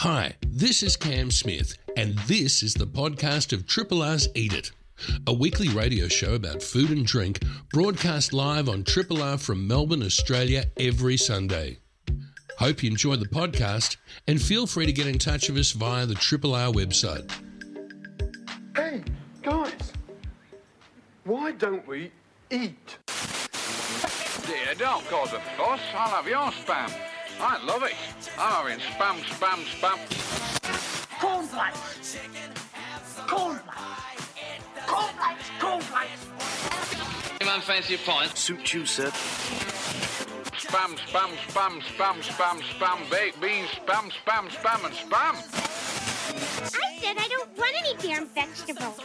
[0.00, 4.70] Hi, this is Cam Smith, and this is the podcast of Triple R's Eat It,
[5.26, 10.02] a weekly radio show about food and drink broadcast live on Triple R from Melbourne,
[10.02, 11.80] Australia every Sunday.
[12.58, 16.06] Hope you enjoy the podcast and feel free to get in touch with us via
[16.06, 17.30] the Triple R website.
[18.74, 19.02] Hey,
[19.42, 19.92] guys,
[21.24, 22.10] why don't we
[22.50, 22.96] eat?
[24.46, 25.80] Dear, don't cause a fuss.
[25.94, 26.90] I'll have your spam.
[27.42, 27.94] I love it.
[28.38, 29.98] I'm having spam, spam, spam.
[31.20, 32.18] Cornflakes.
[33.26, 34.26] Cornflakes.
[34.86, 35.50] Cornflakes.
[35.58, 36.26] Cornflakes.
[37.40, 38.36] Anyone fancy a pint?
[38.36, 39.10] Suit you, sir.
[40.52, 45.34] Spam, spam, spam, spam, spam, spam, baked beans, spam, spam, spam, and spam.
[46.76, 49.00] I said I don't want any damn vegetables.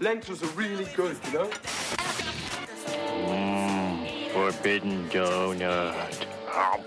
[0.00, 1.50] Lentils are really good, you know?
[3.26, 6.26] Mmm, Forbidden donut.
[6.52, 6.84] Oh,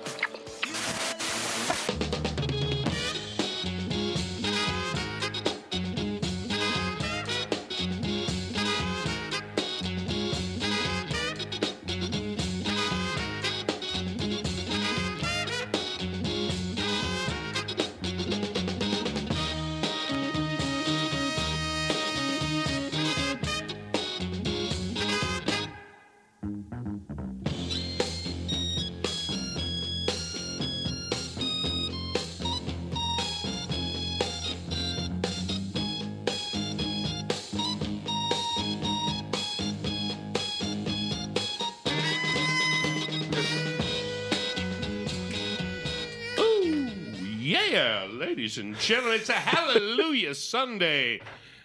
[47.74, 51.20] yeah, ladies and gentlemen, it's a Hallelujah Sunday.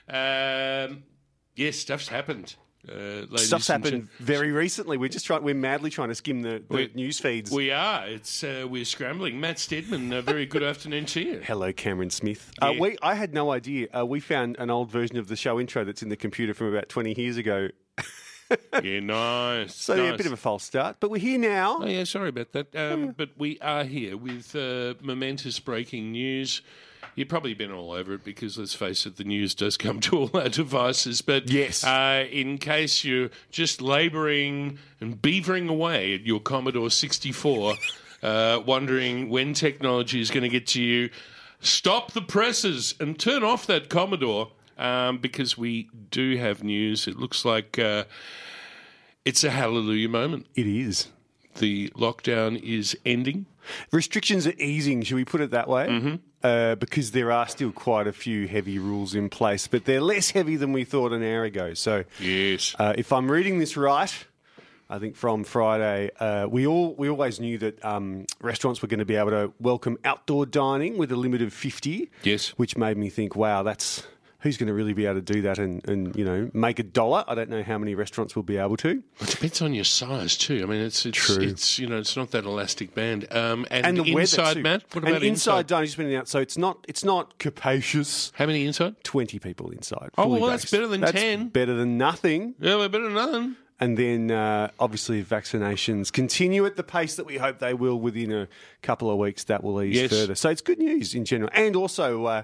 [0.09, 1.03] Um,
[1.55, 2.57] yes, stuff's happened.
[2.89, 4.97] Uh, Stuff's happened very recently.
[4.97, 5.43] We're just trying.
[5.43, 7.51] We're madly trying to skim the, the We- news feeds.
[7.51, 8.07] We are.
[8.07, 9.39] It's uh, we're scrambling.
[9.39, 11.41] Matt Steadman, a very good afternoon to you.
[11.45, 12.51] Hello, Cameron Smith.
[12.63, 13.89] Uh, we, I had no idea.
[13.95, 16.69] Uh, we found an old version of the show intro that's in the computer from
[16.69, 17.69] about 20 years ago.
[18.83, 19.75] Yeah, nice.
[19.75, 20.97] So, yeah, a bit of a false start.
[21.01, 21.79] But we're here now.
[21.83, 22.75] Oh, yeah, sorry about that.
[22.77, 26.63] Um, but we are here with uh, momentous breaking news.
[27.17, 30.17] You've probably been all over it because, let's face it, the news does come to
[30.17, 31.21] all our devices.
[31.23, 31.83] But Yes.
[31.83, 37.75] uh, in case you're just labouring and beavering away at your Commodore 64,
[38.23, 41.11] uh, wondering when technology is going to get to you,
[41.61, 47.07] stop the presses and turn off that Commodore um, because we do have news.
[47.09, 48.05] It looks like uh,
[49.25, 51.09] it's a hallelujah moment It is.
[51.57, 53.47] the lockdown is ending.
[53.93, 55.87] Restrictions are easing, should we put it that way?
[55.89, 56.15] Mm-hmm.
[56.43, 60.31] Uh, because there are still quite a few heavy rules in place, but they're less
[60.31, 61.75] heavy than we thought an hour ago.
[61.75, 62.75] So, Yes.
[62.79, 64.13] uh, if I'm reading this right,
[64.89, 69.01] I think from Friday, uh, we all we always knew that um, restaurants were going
[69.01, 72.09] to be able to welcome outdoor dining with a limit of fifty.
[72.23, 72.51] Yes.
[72.51, 74.07] which made me think, wow, that's
[74.41, 76.83] who's going to really be able to do that and, and you know make a
[76.83, 77.25] dollar.
[77.27, 79.03] I don't know how many restaurants will be able to.
[79.21, 80.61] It depends on your size too.
[80.63, 81.43] I mean, it's it's True.
[81.43, 83.27] it's you know it's not that elastic band.
[83.33, 84.61] Um, and, And the inside, weather.
[84.63, 84.85] Matt.
[84.93, 85.87] What and about inside dining?
[85.87, 88.33] Just been out, so it's not it's not capacious.
[88.37, 88.95] How many inside?
[89.05, 90.11] Twenty people inside.
[90.17, 91.49] Oh, well, that's better than That's 10.
[91.49, 92.55] Better than nothing.
[92.61, 93.57] Yeah, we're better than nothing.
[93.81, 98.01] And then, uh, obviously, if vaccinations continue at the pace that we hope they will
[98.01, 98.49] within a
[98.83, 100.11] couple of weeks, that will ease Yes.
[100.11, 100.35] further.
[100.35, 101.49] So it's good news in general.
[101.55, 102.43] And also, uh,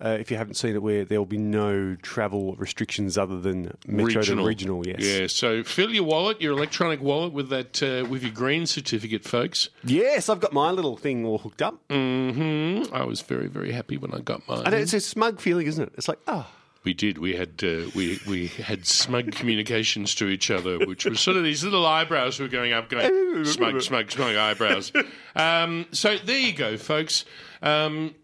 [0.00, 3.76] uh, if you haven't seen it, where there will be no travel restrictions other than
[3.86, 4.86] metro to regional.
[4.86, 5.00] Yes.
[5.00, 5.26] Yeah.
[5.28, 9.68] So fill your wallet, your electronic wallet, with that uh, with your green certificate, folks.
[9.84, 11.78] Yes, I've got my little thing all hooked up.
[11.90, 14.62] hmm I was very very happy when I got mine.
[14.66, 15.92] And it's a smug feeling, isn't it?
[15.96, 16.46] It's like, oh,
[16.84, 17.18] We did.
[17.18, 21.44] We had uh, we we had smug communications to each other, which was sort of
[21.44, 24.92] these little eyebrows were going up, going smug, smug, smug eyebrows.
[25.36, 27.24] Um, so there you go, folks.
[27.60, 28.14] Um,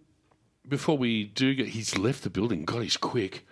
[0.70, 2.64] before we do get, he's left the building.
[2.64, 3.44] God, he's quick.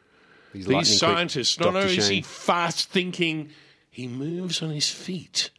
[0.55, 1.79] lightning quick, These scientists, not Dr.
[1.79, 3.51] only is he fast thinking,
[3.91, 5.51] he moves on his feet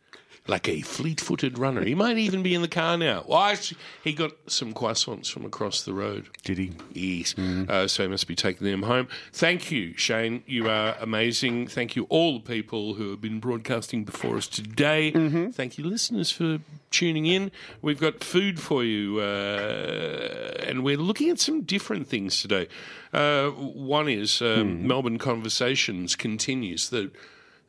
[0.50, 1.84] like a fleet-footed runner.
[1.86, 3.24] He might even be in the car now.
[3.28, 6.28] Well, actually, he got some croissants from across the road.
[6.44, 6.72] did he?
[6.94, 7.34] Yes.
[7.36, 7.70] Mm-hmm.
[7.70, 9.08] Uh, so he must be taking them home.
[9.32, 10.44] Thank you, Shane.
[10.48, 11.68] You are amazing.
[11.68, 15.12] Thank you, all the people who have been broadcasting before us today.
[15.12, 15.52] Mm-hmm.
[15.52, 16.58] Thank you, listeners, for
[16.92, 17.52] tuning in.
[17.84, 22.68] We've got food for you, uh, and we're looking at some different things today.
[23.14, 24.88] Uh, one is um, Hmm.
[24.88, 26.90] Melbourne Conversations continues.
[26.90, 27.10] They're,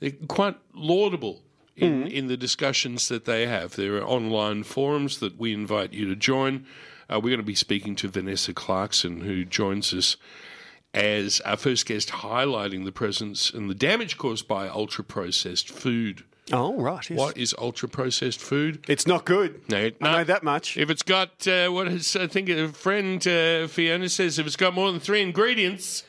[0.00, 1.43] they're quite laudable.
[1.80, 6.06] In, in the discussions that they have, there are online forums that we invite you
[6.08, 6.66] to join.
[7.08, 10.16] Uh, we're going to be speaking to Vanessa Clarkson, who joins us
[10.94, 16.24] as our first guest, highlighting the presence and the damage caused by ultra processed food
[16.52, 17.08] Oh, right.
[17.08, 17.18] Yes.
[17.18, 18.84] What is ultra processed food?
[18.88, 19.60] It's not good.
[19.68, 20.12] No, I no.
[20.12, 20.76] know that much.
[20.76, 24.56] If it's got uh, what is I think a friend uh, Fiona says if it's
[24.56, 26.02] got more than three ingredients,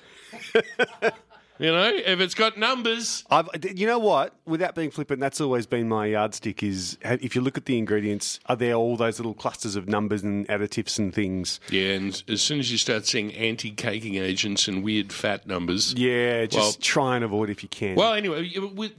[1.61, 4.35] you know, if it's got numbers, I've, you know what?
[4.45, 6.63] Without being flippant, that's always been my yardstick.
[6.63, 10.23] Is if you look at the ingredients, are there all those little clusters of numbers
[10.23, 11.59] and additives and things?
[11.69, 11.91] yeah.
[11.91, 16.55] And as soon as you start seeing anti-caking agents and weird fat numbers, Yeah, just
[16.55, 17.95] Well- try and avoid if you can.
[17.95, 18.49] Well, anyway,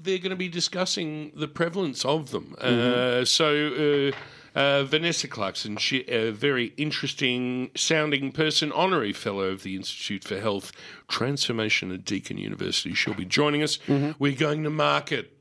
[0.03, 2.55] they're going to be discussing the prevalence of them.
[2.61, 3.21] Mm-hmm.
[3.23, 4.17] Uh, so, uh,
[4.55, 10.39] uh, Vanessa Clarkson, she, a very interesting sounding person, honorary fellow of the Institute for
[10.41, 10.73] Health
[11.09, 12.95] Transformation at Deakin University.
[12.95, 13.79] She'll be joining us.
[13.79, 14.13] Mm-hmm.
[14.19, 15.37] We're going to market.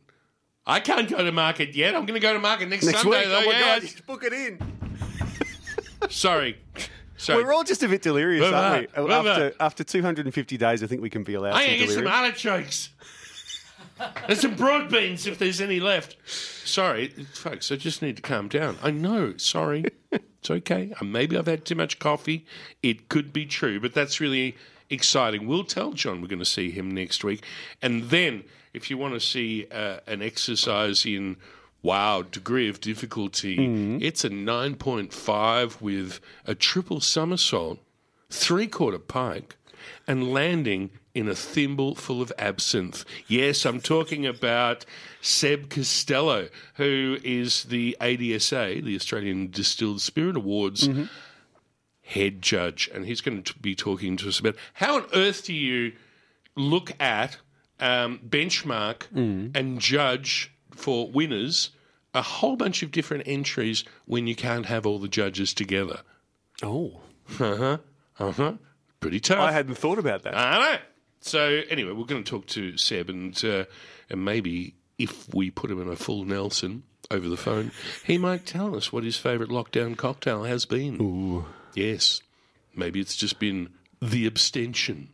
[0.66, 1.96] I can't go to market yet.
[1.96, 3.40] I'm going to go to market next, next Sunday, week, though.
[3.40, 3.80] oh my yeah.
[3.80, 4.60] god, just book it in.
[6.10, 6.58] Sorry.
[7.18, 7.44] Sorry.
[7.44, 9.14] We're all just a bit delirious, aren't we?
[9.14, 12.90] after after 250 days, I think we can be allowed I some can some artichokes.
[14.28, 16.18] And some broad beans if there's any left.
[16.28, 18.78] Sorry, folks, I just need to calm down.
[18.82, 19.86] I know, sorry.
[20.12, 20.92] It's okay.
[21.00, 22.46] Uh, Maybe I've had too much coffee.
[22.82, 24.56] It could be true, but that's really
[24.90, 25.48] exciting.
[25.48, 27.44] We'll tell John we're going to see him next week.
[27.82, 28.44] And then,
[28.74, 31.38] if you want to see uh, an exercise in
[31.84, 37.80] wow degree of difficulty, it's a 9.5 with a triple somersault
[38.30, 39.58] three quarter pike,
[40.08, 43.04] and landing in a thimble full of absinthe.
[43.28, 44.86] Yes, I'm talking about
[45.22, 50.88] Seb Costello, who is the ADSA, the Australian Distilled Spirit Awards
[52.04, 55.54] head judge, and he's going to be talking to us about how on earth do
[55.54, 55.94] you
[56.56, 57.38] look at,
[57.80, 61.70] um, benchmark, and judge for winners
[62.14, 66.02] a whole bunch of different entries when you can't have all the judges together.
[66.62, 67.00] Oh,
[67.40, 67.78] Uh huh.
[68.20, 68.54] Uh huh.
[69.00, 69.40] Pretty tough.
[69.40, 70.36] I hadn't thought about that.
[70.36, 70.78] I know.
[71.22, 73.66] So anyway, we're going to talk to Seb, and uh,
[74.10, 77.72] and maybe if we put him in a full Nelson over the phone,
[78.04, 81.02] he might tell us what his favourite lockdown cocktail has been.
[81.02, 81.46] Ooh.
[81.74, 82.22] Yes.
[82.76, 83.70] Maybe it's just been
[84.02, 85.10] the abstention.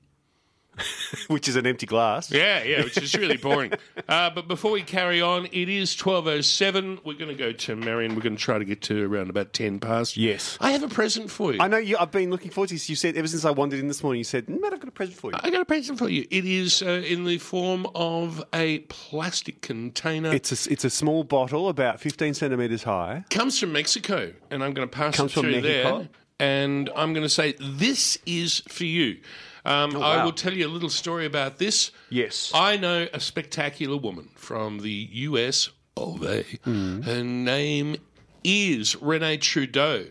[1.27, 2.31] Which is an empty glass.
[2.31, 3.73] Yeah, yeah, which is really boring.
[4.09, 6.99] uh, but before we carry on, it is twelve oh seven.
[7.03, 8.15] We're going to go to Marion.
[8.15, 10.17] We're going to try to get to around about ten past.
[10.17, 10.57] Yes.
[10.61, 11.59] I have a present for you.
[11.61, 11.97] I know you.
[11.99, 12.89] I've been looking forward to this.
[12.89, 14.19] You said ever since I wandered in this morning.
[14.19, 16.25] You said, "Matt, I've got a present for you." I got a present for you.
[16.29, 20.33] It is uh, in the form of a plastic container.
[20.33, 23.25] It's a it's a small bottle, about 15 centimeters high.
[23.29, 25.97] comes from Mexico, and I'm going to pass Comes it from through Mexico?
[25.99, 26.09] there.
[26.39, 29.17] And I'm going to say, this is for you.
[29.67, 30.25] Um, I Oh, wow.
[30.25, 31.91] will tell you a little story about this.
[32.09, 32.51] Yes.
[32.55, 36.43] I know a spectacular woman from the US of A.
[36.63, 37.01] Hmm.
[37.01, 37.97] Her name
[38.43, 40.05] is Renee Trudeau.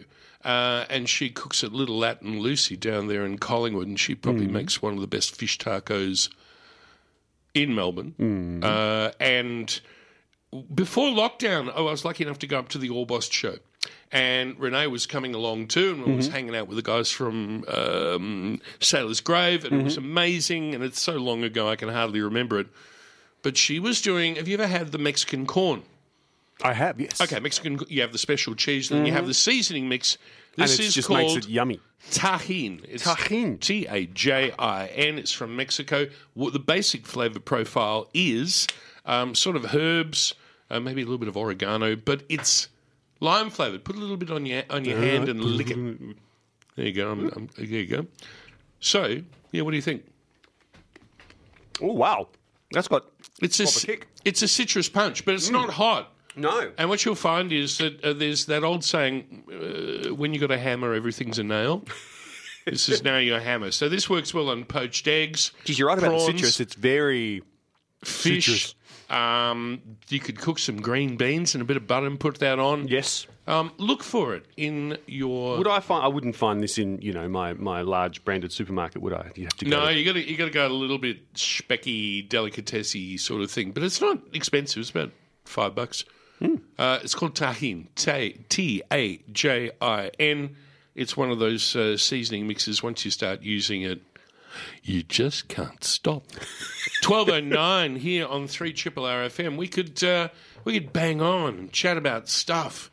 [0.45, 4.47] Uh, and she cooks at Little Latin Lucy down there in Collingwood, and she probably
[4.47, 6.29] makes one of the best fish tacos
[7.53, 8.15] in Melbourne.
[8.17, 8.61] Hmm.
[8.63, 9.81] Uh, and
[10.73, 13.57] before lockdown, oh, I was lucky enough to go up to the Orbost show.
[14.13, 16.17] And Renee was coming along too, and Mm-hmm.
[16.17, 20.07] was hanging out with the guys from um, Sailor's Grave, and it was Mm-hmm.
[20.07, 20.75] amazing.
[20.75, 22.69] And it's so long ago, I can hardly remember it.
[23.43, 24.37] But she was doing.
[24.37, 25.83] Have you ever had the Mexican corn?
[26.63, 27.21] I have, yes.
[27.21, 27.81] Okay, Mexican.
[27.89, 30.13] You have the special cheese, then you have the seasoning mix.
[30.15, 30.61] Mm-hmm.
[30.63, 31.81] And This is just called makes it yummy.
[32.13, 32.83] Tajin.
[32.89, 33.61] It's Tajin.
[33.61, 35.19] T A J I N.
[35.19, 36.07] It's from Mexico.
[36.33, 38.67] What the basic flavor profile is
[39.05, 40.35] um, sort of herbs,
[40.71, 42.69] uh, maybe a little bit of oregano, but it's
[43.21, 43.85] lime flavored.
[43.85, 46.17] Put a little bit on your on your hand and lick it.
[46.77, 47.11] There you go.
[47.11, 48.07] I'm, I'm, there you go.
[48.81, 49.21] So,
[49.53, 50.05] yeah, what do you think?
[51.81, 52.29] Oh wow,
[52.73, 53.05] that's got
[53.43, 54.09] It's a Proper ci- kick.
[54.25, 56.13] it's a citrus punch, but it's not hot.
[56.37, 56.73] no.
[56.79, 60.51] And what you'll find is that uh, there's that old saying, uh, when you got
[60.51, 61.85] a hammer, everything's a nail.
[62.67, 63.71] this is now your hammer.
[63.71, 65.53] So this works well on poached eggs.
[65.65, 66.61] Geez, you're right about the citrus.
[66.61, 67.43] It's very
[68.05, 68.47] fish.
[68.47, 68.75] citrus.
[69.11, 72.59] Um, you could cook some green beans and a bit of butter and put that
[72.59, 72.89] on.
[72.89, 73.27] yes.
[73.49, 75.59] Um, look for it in your.
[75.59, 76.05] Would I find?
[76.05, 79.31] I wouldn't find this in you know my, my large branded supermarket, would I?
[79.37, 79.71] You have to go.
[79.71, 83.51] no, you got to you got to go a little bit specky, delicatessy sort of
[83.53, 84.81] thing, but it's not expensive.
[84.81, 85.13] It's about
[85.45, 86.05] five bucks.
[86.41, 86.57] Hmm.
[86.77, 87.87] Uh, it's called Tajin.
[88.49, 90.57] T A J I N.
[90.97, 92.83] It's one of those uh, seasoning mixes.
[92.83, 94.01] Once you start using it,
[94.83, 96.25] you just can't stop.
[97.03, 99.57] Twelve oh nine here on three triple RFM.
[99.57, 100.29] We could uh,
[100.65, 102.91] we could bang on and chat about stuff,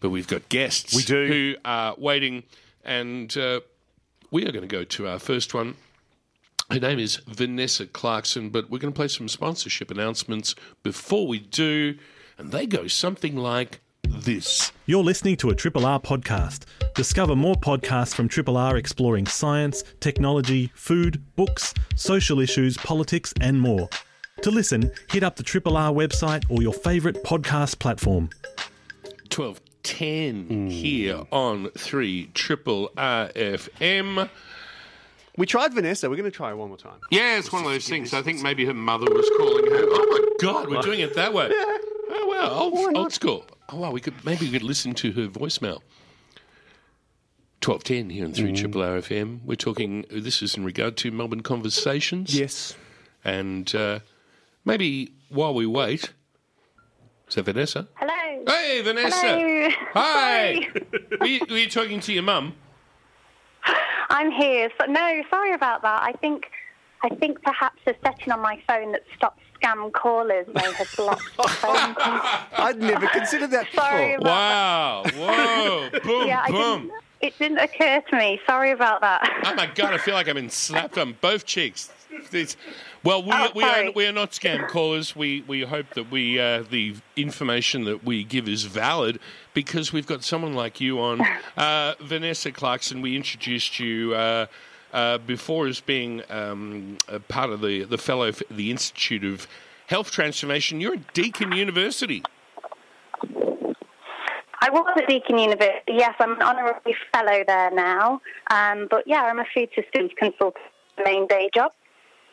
[0.00, 0.94] but we've got guests.
[0.94, 1.26] We do.
[1.26, 2.44] who are waiting,
[2.84, 3.60] and uh,
[4.30, 5.76] we are going to go to our first one.
[6.70, 11.38] Her name is Vanessa Clarkson, but we're going to play some sponsorship announcements before we
[11.38, 11.96] do,
[12.38, 13.80] and they go something like
[14.24, 14.72] this.
[14.86, 16.64] You're listening to a Triple R podcast.
[16.94, 23.60] Discover more podcasts from Triple R exploring science, technology, food, books, social issues, politics, and
[23.60, 23.88] more.
[24.42, 28.30] To listen, hit up the Triple R website or your favourite podcast platform.
[29.34, 30.66] 1210 hmm.
[30.68, 34.28] here on 3 Triple RFM.
[35.36, 36.08] We tried Vanessa.
[36.08, 36.98] We're going to try it one more time.
[37.10, 38.14] Yeah, it's one of those things.
[38.14, 39.84] I think maybe her mother was calling her.
[39.86, 41.50] Oh my God, we're doing it that way.
[42.08, 43.44] Oh well, old, old school.
[43.68, 45.80] Oh well, we could maybe we could listen to her voicemail.
[47.60, 49.40] Twelve ten here on three Triple R FM.
[49.44, 50.04] We're talking.
[50.10, 52.38] This is in regard to Melbourne conversations.
[52.38, 52.76] Yes.
[53.24, 54.00] and uh,
[54.64, 56.12] maybe while we wait.
[57.28, 57.88] Is that Vanessa?
[57.94, 58.44] Hello.
[58.46, 59.16] Hey, Vanessa.
[59.16, 59.68] Hello.
[59.94, 60.54] Hi.
[60.54, 60.86] Sorry.
[61.20, 62.54] were, you, were you talking to your mum?
[64.10, 64.70] I'm here.
[64.78, 66.02] So, no, sorry about that.
[66.02, 66.48] I think
[67.02, 71.36] I think perhaps a setting on my phone that stops scam callers may have blocked
[71.36, 71.94] the phone.
[71.98, 74.28] I'd never considered that Sorry before.
[74.28, 75.90] about Wow!
[75.90, 75.90] Whoa!
[76.04, 76.26] Boom!
[76.26, 76.82] yeah, I boom!
[76.82, 78.40] didn't, it didn't occur to me.
[78.46, 79.42] Sorry about that.
[79.44, 79.92] Oh my god!
[79.94, 81.90] I feel like I've been slapped on both cheeks.
[82.10, 82.56] It's-
[83.04, 85.14] well, we, Oh, we are we are not scam callers.
[85.14, 89.20] We we hope that we uh, the information that we give is valid
[89.54, 91.20] because we've got someone like you on,
[91.56, 93.00] uh, Vanessa Clarkson.
[93.02, 94.14] We introduced you.
[94.14, 94.46] Uh,
[94.96, 99.46] uh, before as being um, a part of the, the fellow for the Institute of
[99.86, 102.22] Health Transformation, you're at Deakin University.
[104.62, 105.92] I was at Deakin University.
[105.92, 108.22] Yes, I'm an honorary fellow there now.
[108.50, 110.64] Um, but yeah, I'm a food systems consultant.
[111.04, 111.72] Main day job.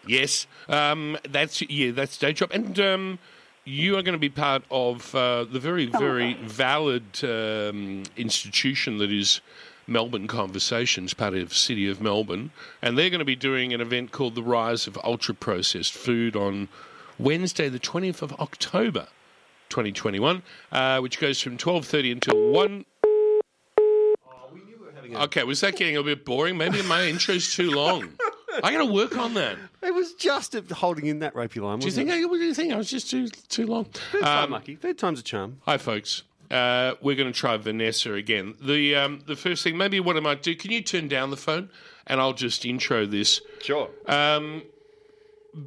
[0.07, 3.19] Yes, um, that's yeah, that's day job, and um,
[3.65, 9.11] you are going to be part of uh, the very, very valid um, institution that
[9.11, 9.41] is
[9.87, 14.11] Melbourne Conversations, part of City of Melbourne, and they're going to be doing an event
[14.11, 16.69] called the Rise of Ultra Processed Food on
[17.19, 19.07] Wednesday, the twentieth of October,
[19.69, 22.85] twenty twenty one, uh, which goes from twelve thirty until one.
[25.15, 26.57] Okay, was that getting a bit boring?
[26.57, 28.09] Maybe my intro's too long.
[28.63, 29.57] I got to work on that.
[29.81, 31.79] It was just holding in that ropey line.
[31.79, 32.09] Do you think?
[32.09, 32.13] it?
[32.13, 32.71] I, what do you think?
[32.73, 33.85] I was just too too long.
[33.85, 34.75] Third time Um, lucky.
[34.75, 35.57] Third time's a charm.
[35.65, 36.23] hi, folks.
[36.53, 38.53] Uh, we're going to try Vanessa again.
[38.61, 40.55] The um, the first thing, maybe what I might do.
[40.55, 41.69] Can you turn down the phone,
[42.05, 43.41] and I'll just intro this.
[43.61, 43.89] Sure.
[44.07, 44.61] Um,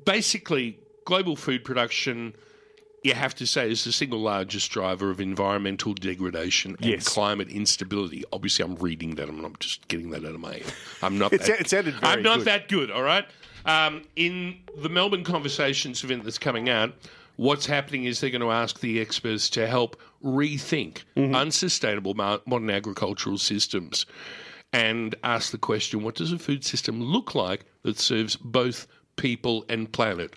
[0.05, 2.35] basically, global food production.
[3.02, 7.09] You have to say is the single largest driver of environmental degradation and Yes.
[7.09, 8.25] climate instability.
[8.33, 9.28] Obviously, I'm reading that.
[9.28, 10.73] I'm not just getting that out of my head.
[11.02, 11.33] I'm not.
[11.33, 12.47] It that, sa- it sounded very I'm not good.
[12.47, 12.90] that good.
[12.90, 13.25] All right.
[13.64, 16.95] Um, in the Melbourne Conversations event that's coming out,
[17.37, 21.35] what's happening is they're going to ask the experts to help rethink Mm-hmm.
[21.35, 24.07] unsustainable modern agricultural systems
[24.73, 29.64] and ask the question what does a food system look like that serves both people
[29.69, 30.35] and planet?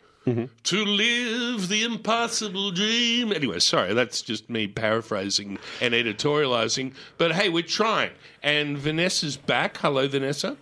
[0.66, 3.34] To live the impossible dream.
[3.34, 6.94] Anyway, sorry, that's just me paraphrasing and editorializing.
[7.18, 8.12] But hey, we're trying.
[8.44, 9.78] And Vanessa's back.
[9.78, 10.56] Hello, Vanessa.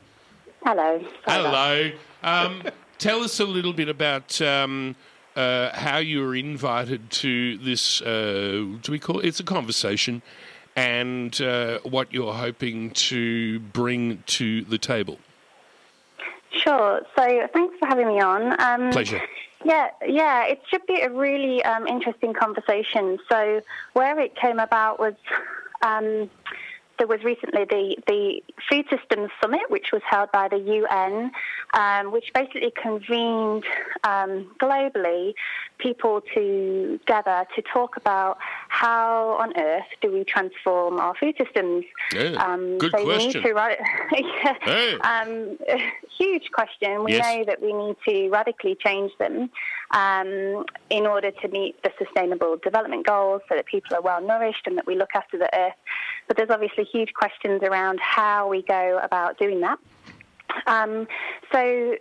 [0.63, 1.01] Hello.
[1.27, 1.91] Sorry Hello.
[2.24, 2.63] Um,
[2.98, 4.96] tell us a little bit about um,
[5.38, 8.01] uh, how you were invited to this.
[8.01, 9.25] Uh, do we call it?
[9.25, 10.22] It's a conversation,
[10.75, 15.20] and uh, what you're hoping to bring to the table.
[16.50, 17.01] Sure.
[17.15, 18.60] So thanks for having me on.
[18.60, 19.22] Um, Pleasure.
[19.63, 23.20] Yeah, yeah, it should be a really um, interesting conversation.
[23.29, 23.62] So
[23.94, 25.13] where it came about was
[25.82, 26.29] um,
[26.97, 31.31] there was recently the, the Food Systems Summit, which was held by the UN,
[31.73, 33.63] um, which basically convened
[34.03, 35.33] um, globally
[35.77, 38.37] people together to talk about
[38.79, 41.84] how on earth do we transform our food systems.
[42.13, 43.41] Yeah, good so we question.
[43.41, 43.53] need to
[44.43, 45.00] yeah, Hey.
[45.00, 45.57] um,
[46.19, 47.03] huge question.
[47.03, 47.24] We Yes.
[47.25, 49.50] know that we need to radically change them
[49.91, 54.67] um, in order to meet the sustainable development goals so that people are well nourished
[54.67, 55.74] and that we look after the earth.
[56.27, 59.79] But there's obviously huge questions around how we go about doing that.
[60.65, 61.07] Um,
[61.51, 61.96] so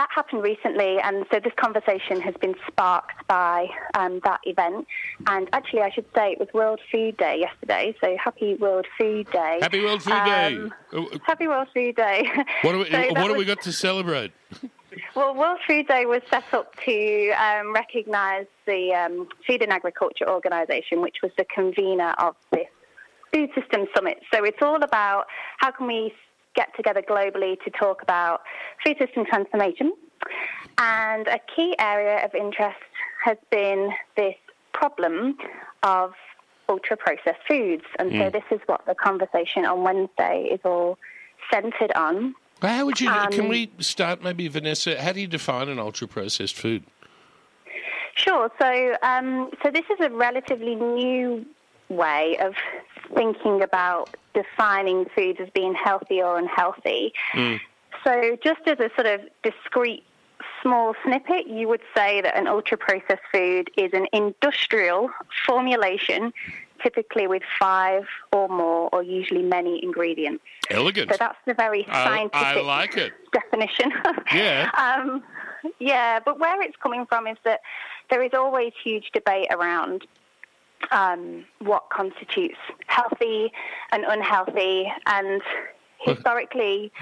[0.00, 4.86] that happened recently, and so this conversation has been sparked by um, that event.
[5.26, 9.30] And actually, I should say it was World Food Day yesterday, so happy World Food
[9.30, 9.58] Day.
[9.60, 11.18] Happy World Food Um, Day.
[11.26, 12.26] Happy World Food Day.
[12.62, 14.32] What, do we, So what have we got to celebrate?
[15.14, 20.30] well, World Food Day was set up to um, recognise the um, Food and Agriculture
[20.30, 22.68] Organisation, which was the convener of this
[23.34, 24.18] Food System Summit.
[24.32, 25.26] So it's all about
[25.58, 26.14] how can we
[26.54, 28.42] get together globally to talk about
[28.84, 29.92] food system transformation.
[30.78, 32.78] And a key area of interest
[33.24, 34.34] has been this
[34.72, 35.36] problem
[35.82, 36.12] of
[36.68, 37.84] ultra processed foods.
[37.98, 40.98] And so this is what the conversation on Wednesday is all
[41.52, 42.34] centred on.
[42.62, 43.08] Well, How would you?
[43.08, 45.00] can Um, we start maybe, Vanessa?
[45.00, 46.84] How do you define an ultra processed food?
[48.14, 48.50] Sure.
[48.60, 51.44] So, um, so this is a relatively new
[51.88, 52.54] way of
[53.14, 57.12] thinking about defining foods as being healthy or unhealthy.
[58.04, 60.04] So, just as a sort of discrete
[60.62, 65.10] small snippet, you would say that an ultra processed food is an industrial
[65.46, 66.32] formulation,
[66.82, 70.42] typically with five or more, or usually many ingredients.
[70.70, 71.10] Elegant.
[71.10, 73.12] So that's the very I- scientific I like it.
[73.32, 73.92] definition.
[74.34, 74.70] Yeah.
[74.78, 75.22] um,
[75.78, 77.60] yeah, but where it's coming from is that
[78.08, 80.06] there is always huge debate around
[80.90, 83.52] um, what constitutes healthy
[83.92, 85.42] and unhealthy, and
[85.98, 86.92] historically,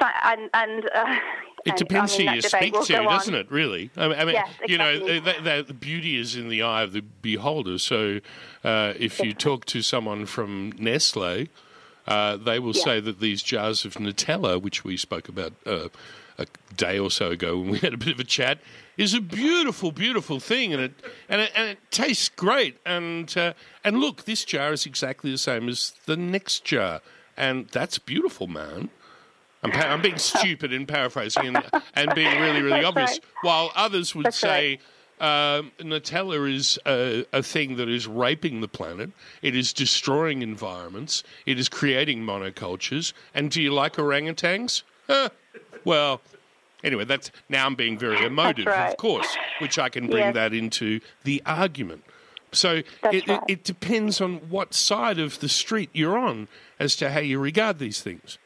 [0.00, 1.16] and, and uh,
[1.64, 3.50] It depends I mean, who you speak to, doesn't it?
[3.50, 5.20] Really, I mean, Yes, you know, exactly.
[5.20, 7.78] that, that, the beauty is in the eye of the beholder.
[7.78, 8.20] So,
[8.62, 11.48] uh, if you talk to someone from Nestle,
[12.06, 12.84] uh, they will Yeah.
[12.84, 15.88] say that these jars of Nutella, which we spoke about uh,
[16.38, 18.58] a day or so ago when we had a bit of a chat,
[18.96, 20.92] is a beautiful, beautiful thing, and it
[21.28, 22.78] and it, and it tastes great.
[22.86, 27.00] And uh, and look, this jar is exactly the same as the next jar,
[27.36, 28.90] and that's beautiful, man.
[29.64, 31.64] I'm, pa- I'm being stupid in paraphrasing and,
[31.94, 33.12] and being really, really obvious.
[33.12, 33.20] right.
[33.40, 34.78] While others would That's say
[35.20, 39.10] um, Nutella is a, a thing that is raping the planet,
[39.42, 43.12] it is destroying environments, it is creating monocultures.
[43.34, 44.82] And do you like orangutans?
[45.06, 45.30] Huh.
[45.84, 46.20] Well,
[46.82, 48.90] anyway, that's now I'm being very emotive, right.
[48.90, 50.34] of course, which I can bring Yes.
[50.34, 52.04] that into the argument.
[52.52, 53.24] So it, right.
[53.28, 57.38] it, it depends on what side of the street you're on as to how you
[57.38, 58.38] regard these things.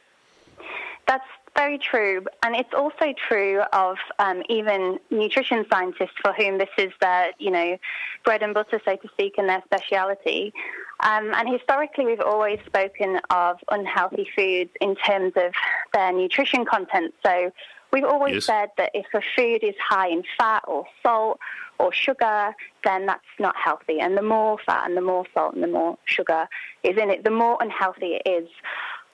[1.07, 1.23] That's
[1.59, 6.91] very true, and it's also true of um, even nutrition scientists for whom this is
[7.01, 7.77] their, you know,
[8.23, 10.53] bread and butter, so to speak, and their speciality.
[11.01, 15.51] Um, and historically, we've always spoken of unhealthy foods in terms of
[15.93, 17.13] their nutrition content.
[17.25, 17.51] So
[17.91, 18.45] we've always Yes.
[18.45, 21.39] said that if a food is high in fat or salt
[21.77, 23.99] or sugar, then that's not healthy.
[23.99, 26.47] And the more fat and the more salt and the more sugar
[26.83, 28.47] is in it, the more unhealthy it is.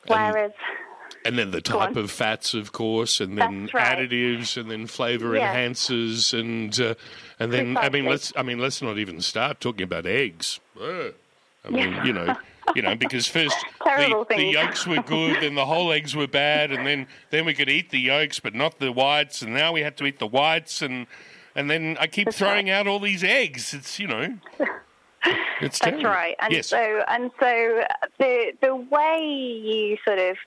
[0.08, 0.52] Whereas
[1.24, 3.98] And then the type of fats, of course, and then right.
[3.98, 5.56] additives, and then flavour Yeah.
[5.56, 6.94] enhancers, and uh,
[7.40, 10.60] and then I mean let's I mean let's not even start talking about eggs.
[10.80, 11.14] Ugh.
[11.66, 12.36] I mean you know
[12.76, 16.72] you know because first the, the yolks were good, then the whole eggs were bad,
[16.72, 19.82] and then then we could eat the yolks but not the whites, and now we
[19.82, 21.08] have to eat the whites, and
[21.56, 23.74] and then I keep throwing out all these eggs.
[23.74, 24.38] It's you know.
[25.62, 26.36] It's That's right.
[26.40, 26.68] And yes.
[26.68, 27.84] so and so
[28.20, 30.38] the the way you sort of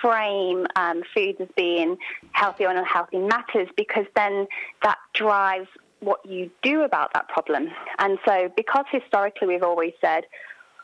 [0.00, 1.96] frame um, foods as being
[2.32, 4.46] healthy or unhealthy matters because then
[4.82, 5.68] that drives
[6.00, 7.68] what you do about that problem.
[7.98, 10.24] And so because historically we've always said,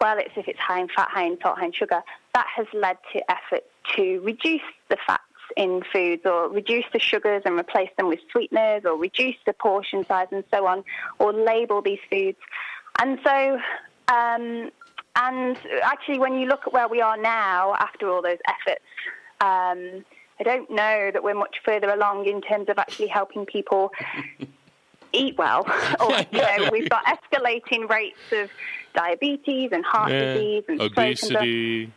[0.00, 2.02] well, it's if it's high in fat, high in salt, high in sugar,
[2.34, 5.22] that has led to efforts to reduce the fats
[5.56, 10.06] in foods or reduce the sugars and replace them with sweeteners or reduce the portion
[10.06, 10.84] size and so on
[11.18, 12.38] or label these foods.
[12.98, 13.58] And so,
[14.08, 14.70] um,
[15.16, 18.84] and actually, when you look at where we are now after all those efforts,
[19.40, 20.04] um,
[20.38, 23.92] I don't know that we're much further along in terms of actually helping people
[25.12, 25.64] eat well.
[26.00, 28.50] or, you know, we've got escalating rates of
[28.94, 30.34] diabetes and heart Yeah.
[30.34, 31.30] disease and stroke and stuff.
[31.36, 31.92] Obesity.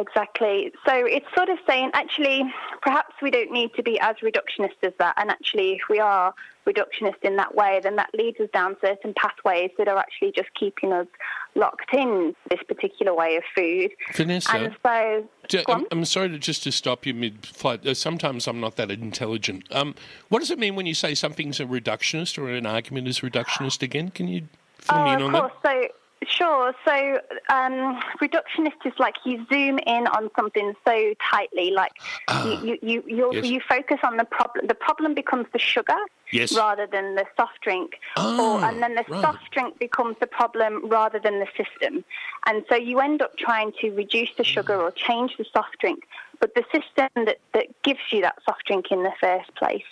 [0.00, 0.72] Exactly.
[0.86, 2.42] So it's sort of saying, actually,
[2.80, 5.14] perhaps we don't need to be as reductionist as that.
[5.18, 6.34] And actually, if we are
[6.66, 10.48] reductionist in that way, then that leads us down certain pathways that are actually just
[10.58, 11.06] keeping us
[11.54, 13.90] locked in this particular way of food.
[14.14, 14.56] Vanessa.
[14.56, 15.28] And so,
[15.64, 15.86] Go I'm.
[15.90, 17.86] I'm sorry to just to stop you mid-flight.
[17.86, 19.64] Uh, sometimes I'm not that intelligent.
[19.70, 19.94] Um,
[20.30, 23.82] what does it mean when you say something's a reductionist or an argument is reductionist?
[23.82, 25.44] Again, can you fill me oh, in on that?
[25.44, 25.62] of course.
[25.62, 25.88] So,
[26.26, 26.74] sure.
[26.84, 31.92] So, um, reductionist is like you zoom in on something so tightly, like
[32.28, 33.46] ah, you you you you, Yes.
[33.46, 34.66] you focus on the problem.
[34.66, 35.96] The problem becomes the sugar
[36.32, 36.56] Yes.
[36.56, 39.20] rather than the soft drink, Oh, or, ah, and then the right.
[39.22, 42.04] soft drink becomes the problem rather than the system.
[42.46, 44.82] And so you end up trying to reduce the sugar mm.
[44.82, 46.06] or change the soft drink,
[46.38, 49.82] but the system that, that gives you that soft drink in the first place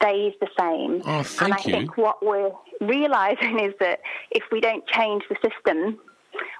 [0.00, 1.02] stays the same.
[1.06, 1.72] Oh, and I you.
[1.72, 5.98] think what we're realizing is that if we don't change the system,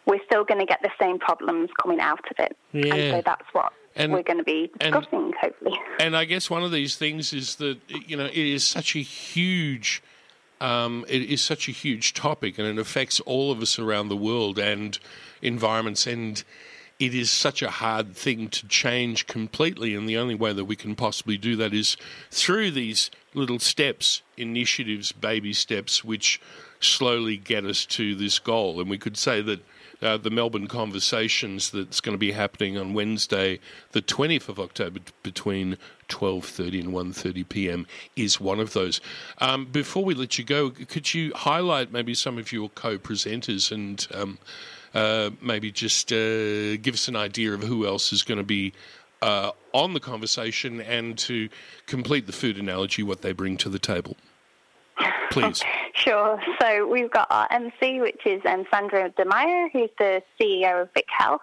[0.06, 2.56] we're still going to get the same problems coming out of it.
[2.72, 2.94] Yeah.
[2.94, 5.78] And so that's what And- we're going to be and- discussing, hopefully.
[6.00, 9.00] And I guess one of these things is that you know it is such a
[9.00, 10.02] huge,
[10.60, 14.16] um, it is such a huge topic, and it affects all of us around the
[14.16, 14.98] world and
[15.42, 16.42] environments, and
[16.98, 19.94] it is such a hard thing to change completely.
[19.94, 21.96] And the only way that we can possibly do that is
[22.30, 26.40] through these little steps, initiatives, baby steps, which
[26.80, 28.80] slowly get us to this goal.
[28.80, 29.60] And we could say that
[30.02, 33.60] uh, the Melbourne Conversations that's going to be happening on Wednesday,
[33.92, 37.86] the 20th of October, between 12:30 and 1:30 p.m.
[38.14, 39.00] is one of those.
[39.38, 44.06] Um, before we let you go, could you highlight maybe some of your co-presenters and
[44.12, 44.38] um,
[44.94, 48.72] uh, maybe just uh, give us an idea of who else is going to be
[49.26, 51.48] uh, on the conversation and to
[51.86, 54.16] complete the food analogy, what they bring to the table.
[55.30, 55.62] Please.
[55.94, 56.40] Sure.
[56.60, 61.06] So we've got our MC, which is um, Sandro Demaio, who's the CEO of Vic
[61.08, 61.42] Health.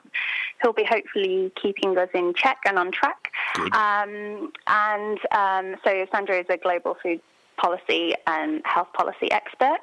[0.62, 3.32] He'll be hopefully keeping us in check and on track.
[3.74, 7.20] Um, and um, so Sandra is a global food
[7.58, 9.80] policy and health policy expert.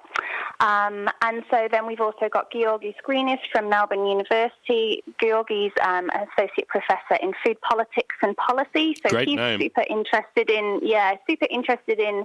[0.61, 5.03] Um, and so then we've also got Gyorgy Scrinis from Melbourne University.
[5.21, 8.95] Gyorgy's um, an associate professor in food politics and policy.
[9.03, 9.61] So Great he's name.
[9.61, 12.25] super interested in, yeah, super interested in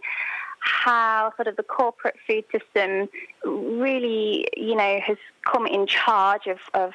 [0.59, 3.07] how sort of the corporate food system
[3.45, 6.91] really, you know, has come in charge of, of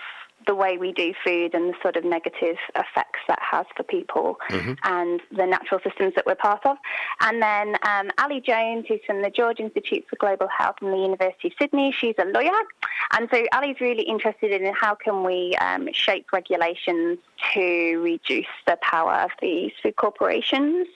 [0.50, 4.36] the way we do food and the sort of negative effects that has for people
[4.82, 6.76] and the natural systems that we're part of.
[7.20, 10.96] And then um, Ali Jones, who's from the George Institute for Global Health from the
[10.96, 12.50] University of Sydney, she's a lawyer.
[13.12, 17.18] And so Ali's really interested in how can we um, shape regulations
[17.54, 20.88] to reduce the power of these food corporations.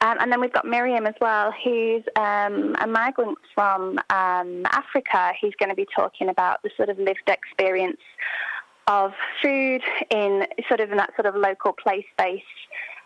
[0.00, 5.32] Um, and then we've got Miriam as well, who's um, a migrant from um, Africa,
[5.40, 8.00] who's going to be talking about the sort of lived experience
[8.86, 12.44] of food in sort of in that sort of local place-based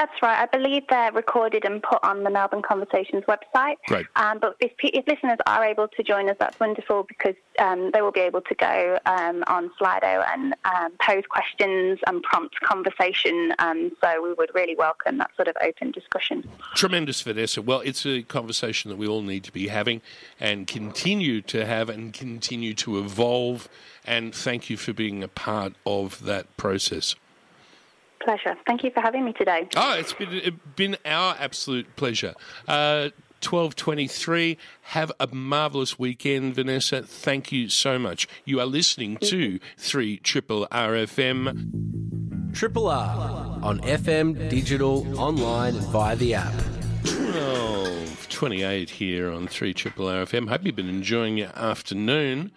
[0.00, 0.40] That's right.
[0.40, 3.76] I believe they're recorded and put on the Melbourne Conversations website.
[3.86, 4.06] Great.
[4.16, 8.00] Um, but if, if listeners are able to join us, that's wonderful because um, they
[8.00, 13.52] will be able to go um, on Slido and um, pose questions and prompt conversation.
[13.58, 16.48] Um, so we would really welcome that sort of open discussion.
[16.74, 17.60] Tremendous, Vanessa.
[17.60, 20.00] Well, it's a conversation that we all need to be having
[20.40, 23.68] and continue to have and continue to evolve.
[24.06, 27.16] And thank you for being a part of that process.
[28.22, 28.56] Pleasure.
[28.66, 29.68] Thank you for having me today.
[29.76, 32.34] Oh, it's been it's been our absolute pleasure.
[32.68, 34.58] Uh, Twelve twenty three.
[34.82, 37.02] Have a marvelous weekend, Vanessa.
[37.02, 38.28] Thank you so much.
[38.44, 42.52] You are listening to three triple RFM.
[42.52, 46.52] Triple R on FM, digital, online, and via the app.
[48.40, 50.48] 1228 here on 3 Triple RFM.
[50.48, 52.50] Hope you've been enjoying your afternoon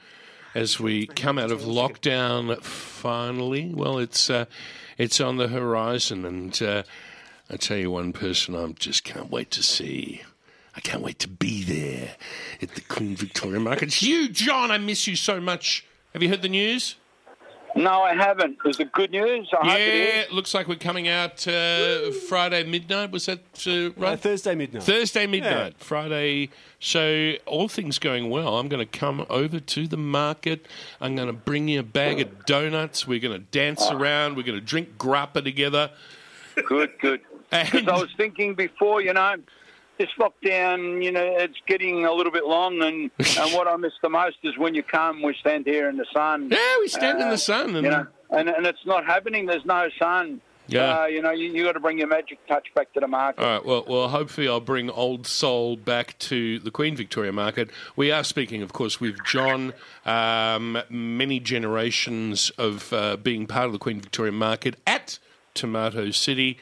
[0.55, 3.73] as we come out of lockdown finally.
[3.73, 4.45] Well, it's uh,
[4.97, 6.83] it's on the horizon, and uh,
[7.49, 10.21] I tell you one person I just can't wait to see.
[10.75, 12.15] I can't wait to be there
[12.61, 13.83] at the Queen Victoria Market.
[13.83, 14.71] It's you, John.
[14.71, 15.85] I miss you so much.
[16.13, 16.95] Have you heard the news?
[17.75, 18.57] No, I haven't.
[18.65, 19.49] Is it good news?
[19.51, 20.31] I yeah, hope it is.
[20.31, 23.11] looks like we're coming out uh, Friday midnight.
[23.11, 24.13] Was that uh, right?
[24.13, 24.83] Uh, Thursday midnight.
[24.83, 26.49] Thursday midnight, Friday.
[26.79, 30.67] So all things going well, I'm going to come over to the market.
[31.01, 33.07] I'm going to bring you a bag of donuts.
[33.07, 34.35] We're going to dance around.
[34.35, 35.91] We're going to drink grappa together.
[36.67, 37.21] Good, good.
[37.49, 39.35] Because I was thinking before, you know,
[40.03, 43.93] this lockdown, you know, it's getting a little bit long, and, and what I miss
[44.01, 46.49] the most is when you come, we stand here in the sun.
[46.51, 49.45] Yeah, we stand in the sun, and you know, and, and it's not happening.
[49.45, 50.41] There's no sun.
[50.67, 51.01] Yeah.
[51.01, 53.41] Uh, you know, you, you got to bring your magic touch back to the market.
[53.41, 53.65] All right.
[53.65, 54.07] Well, well.
[54.07, 57.69] Hopefully, I'll bring old soul back to the Queen Victoria Market.
[57.97, 59.73] We are speaking, of course, with John.
[60.05, 65.19] Um, many generations of uh, being part of the Queen Victoria Market at
[65.53, 66.57] Tomato City,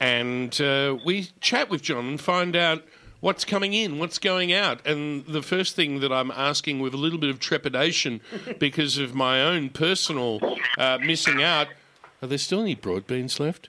[0.00, 2.82] and uh, we chat with John and find out
[3.20, 4.84] what's coming in, what's going out.
[4.86, 8.20] And the first thing that I'm asking with a little bit of trepidation
[8.58, 10.40] because of my own personal
[10.78, 11.68] uh, missing out.
[12.22, 13.68] Are there still any broad beans left?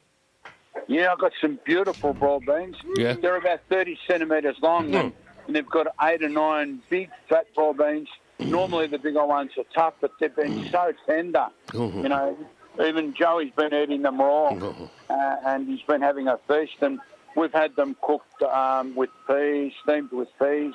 [0.87, 2.75] Yeah, I've got some beautiful broad beans.
[2.97, 3.13] Yeah.
[3.13, 5.13] They're about 30 centimetres long, and,
[5.47, 8.09] and they've got eight or nine big, fat broad beans.
[8.39, 11.47] Normally, the bigger ones are tough, but they've been so tender.
[11.67, 12.03] Mhm.
[12.03, 12.37] You know,
[12.85, 14.49] even Joey's been eating them raw,
[15.09, 16.73] uh, and he's been having a feast.
[16.81, 16.99] And
[17.35, 20.73] we've had them cooked um, with peas, steamed with peas.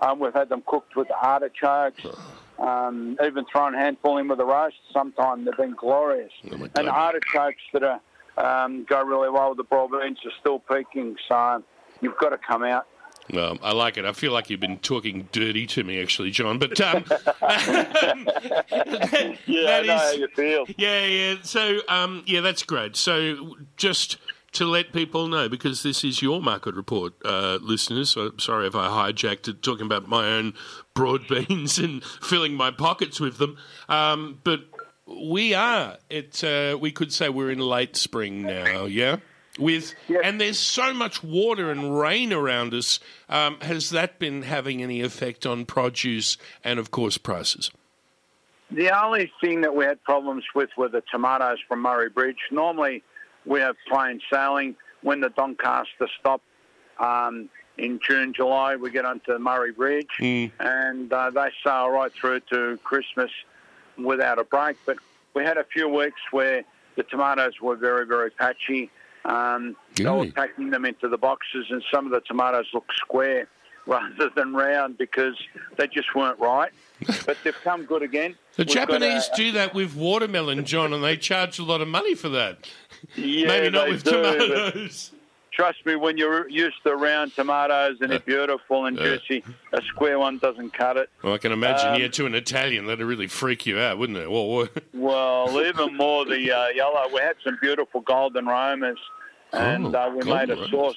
[0.00, 2.04] Um, we've had them cooked with artichokes.
[2.58, 4.76] Um, even thrown a handful in with a roast.
[4.92, 6.32] Sometimes they've been glorious.
[6.74, 8.00] and artichokes that are
[8.38, 11.16] um, go really well with the broad beans are still peaking.
[11.28, 11.62] So
[12.00, 12.86] you've got to come out.
[13.32, 14.04] Well, I like it.
[14.04, 16.58] I feel like you've been talking dirty to me, actually, John.
[16.58, 17.04] But um,
[19.46, 20.66] yeah, that is- you feel.
[20.76, 21.34] Yeah, yeah.
[21.42, 22.96] So, um, yeah, that's great.
[22.96, 24.18] So, just
[24.52, 28.10] to let people know, because this is your market report, uh, listeners.
[28.10, 30.54] So, sorry if I hijacked it, talking about my own
[30.94, 33.56] broad beans and filling my pockets with them.
[33.88, 34.60] Um, but
[35.06, 35.98] we are.
[36.10, 36.42] It.
[36.42, 38.84] Uh, we could say we're in late spring now.
[38.84, 39.16] Yeah.
[39.58, 43.00] With and there's so much water and rain around us.
[43.28, 47.70] Um, has that been having any effect on produce and, of course, prices?
[48.70, 52.38] The only thing that we had problems with were the tomatoes from Murray Bridge.
[52.50, 53.02] Normally,
[53.44, 54.76] we have plain sailing.
[55.02, 56.42] When the Doncaster stop
[56.98, 60.10] um, in June, July, we get onto Murray Bridge,
[60.58, 63.30] and uh, they sail right through to Christmas
[63.96, 64.76] without a break.
[64.84, 64.96] But
[65.34, 66.64] we had a few weeks where
[66.96, 68.90] the tomatoes were very, very patchy.
[69.26, 73.48] Um, They were packing them into the boxes, and some of the tomatoes look square
[73.86, 75.34] rather than round because
[75.76, 76.70] they just weren't right.
[77.26, 78.36] But they've come good again.
[78.56, 81.88] The We've Japanese a- do that with watermelon, John, and they charge a lot of
[81.88, 82.68] money for that.
[83.16, 85.12] Yeah, Maybe not with do, tomatoes.
[85.56, 89.16] Trust me, when you're used to round tomatoes and they're beautiful and Uh.
[89.16, 89.42] juicy,
[89.72, 91.08] a square one doesn't cut it.
[91.22, 94.18] Well, I can imagine, Um, yeah, to an Italian, that'd really freak you out, wouldn't
[94.18, 94.30] it?
[94.30, 97.08] Well, Well, even more the uh, yellow.
[97.10, 98.98] We had some beautiful golden romas,
[99.54, 100.94] and Oh, uh, we made a sauce,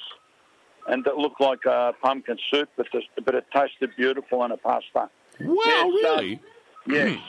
[0.88, 4.58] and it looked like uh, pumpkin soup, but, the, but it tasted beautiful in a
[4.58, 5.10] pasta.
[5.40, 6.40] wow, Yes, uh, really?
[6.86, 7.18] Yes.
[7.18, 7.26] Hmm.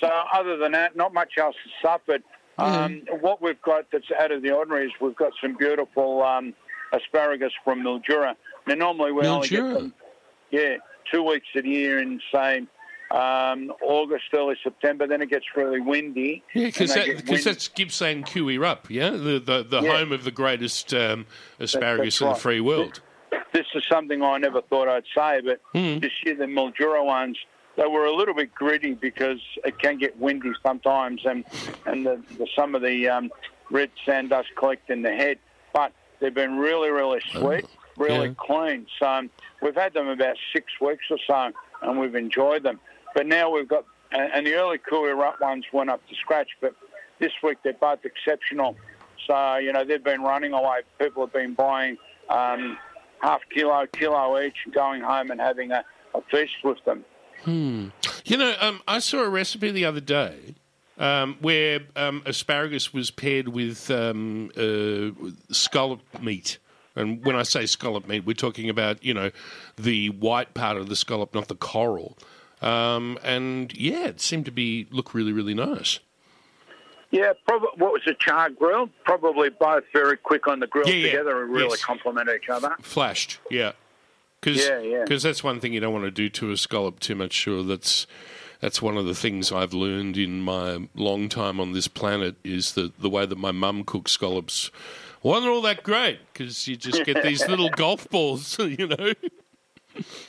[0.00, 2.22] So other than that, not much else has suffered.
[2.58, 6.54] Um, what we've got that's out of the ordinary is we've got some beautiful um,
[6.92, 8.34] asparagus from Mildura.
[8.66, 9.94] Now normally we only get them,
[10.50, 10.76] yeah,
[11.12, 12.66] two weeks a year in say
[13.10, 15.06] um, August, early September.
[15.06, 16.42] Then it gets really windy.
[16.54, 19.10] Yeah, because that, get because wind- that's Gippsland Koo Wee Rup, yeah?
[19.10, 19.96] The, the, the Yeah.
[19.96, 21.26] home of the greatest um,
[21.60, 23.00] asparagus that's in the free world.
[23.52, 26.00] this is something I never thought I'd say, but Hmm.
[26.00, 27.38] this year the Mildura ones,
[27.78, 31.44] they were a little bit gritty because it can get windy sometimes, and
[31.86, 33.30] and the, the some of the um,
[33.70, 35.38] red sand dust collect in the head.
[35.72, 38.34] But they've been really, really sweet, really yeah.
[38.36, 38.86] clean.
[38.98, 39.30] So um,
[39.62, 42.80] we've had them about six weeks or so, and we've enjoyed them.
[43.14, 46.14] But now we've got, and, and the early Koo Wee Rup ones went up to
[46.16, 46.74] scratch, but
[47.20, 48.76] this week they're both exceptional.
[49.24, 50.80] So you know they've been running away.
[50.98, 51.96] People have been buying.
[52.28, 52.76] Um,
[53.20, 57.04] half kilo, kilo each, going home and having a, a feast with them.
[57.46, 60.54] You know, um, I saw a recipe the other day
[60.98, 65.10] um, where um, asparagus was paired with um, uh,
[65.52, 66.58] scallop meat.
[66.96, 69.30] And when I say scallop meat, we're talking about, you know,
[69.76, 72.18] the white part of the scallop, not the coral.
[72.60, 76.00] Um, and yeah, it seemed to be look really, really nice.
[77.10, 77.68] Yeah, probably.
[77.76, 78.18] What was it?
[78.18, 78.90] Char grill?
[79.04, 81.10] Probably both very quick on the grill Yeah, yeah.
[81.12, 81.84] together and really Yes.
[81.84, 82.74] complement each other.
[82.82, 83.72] Flashed, yeah.
[84.40, 85.02] Cause, Yeah, yeah.
[85.02, 87.32] Because that's one thing you don't want to do to a scallop too much.
[87.32, 88.06] Sure, that's
[88.60, 92.72] that's one of the things I've learned in my long time on this planet is
[92.74, 94.70] that the way that my mum cooks scallops
[95.22, 99.12] wasn't all that great because you just get these little golf balls, you know.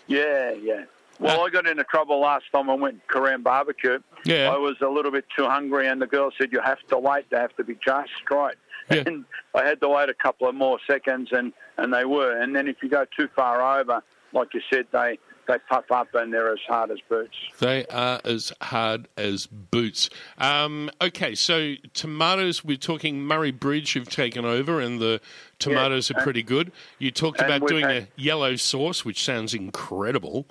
[0.08, 0.86] Yeah, yeah.
[1.20, 4.00] Well, uh, I got into trouble last time I went Korean barbecue.
[4.26, 4.52] Yeah.
[4.52, 7.30] I was a little bit too hungry, and the girl said, You have to wait.
[7.30, 8.56] They have to be just right.
[8.92, 9.04] Yeah.
[9.08, 9.26] And
[9.56, 12.40] I had to wait a couple of more seconds, and, and they were.
[12.40, 16.10] And then if you go too far over, like you said, they, they puff up
[16.14, 17.36] and they're as hard as boots.
[17.60, 20.10] They are as hard as boots.
[20.38, 25.20] Um, okay, so tomatoes, we're talking Murray Bridge you've taken over, and the
[25.58, 26.72] tomatoes are and- pretty good.
[27.00, 30.46] You talked about doing had- a yellow sauce, which sounds incredible.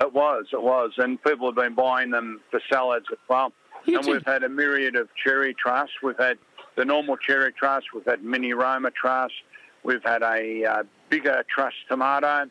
[0.00, 3.52] It was, it was, and people have been buying them for salads as well.
[3.84, 4.12] You and did.
[4.12, 5.88] we've had a myriad of cherry truss.
[6.04, 6.38] We've had
[6.78, 7.82] the normal cherry truss.
[7.92, 9.32] We've had mini Roma truss.
[9.82, 12.48] We've had a uh, bigger truss tomato,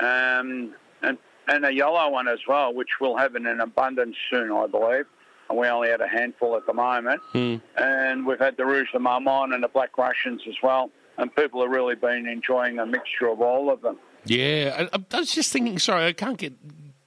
[0.00, 4.52] um, and and a yellow one as well, which we'll have in an abundance soon,
[4.52, 5.04] I believe.
[5.48, 7.20] And we only had a handful at the moment.
[7.32, 7.56] Hmm.
[7.76, 10.90] And we've had the Rouge de Marmande and the Black Russians as well.
[11.18, 13.96] And people have really been enjoying a mixture of all of them.
[14.24, 15.78] Yeah, I, I was just thinking.
[15.78, 16.54] Sorry, I can't get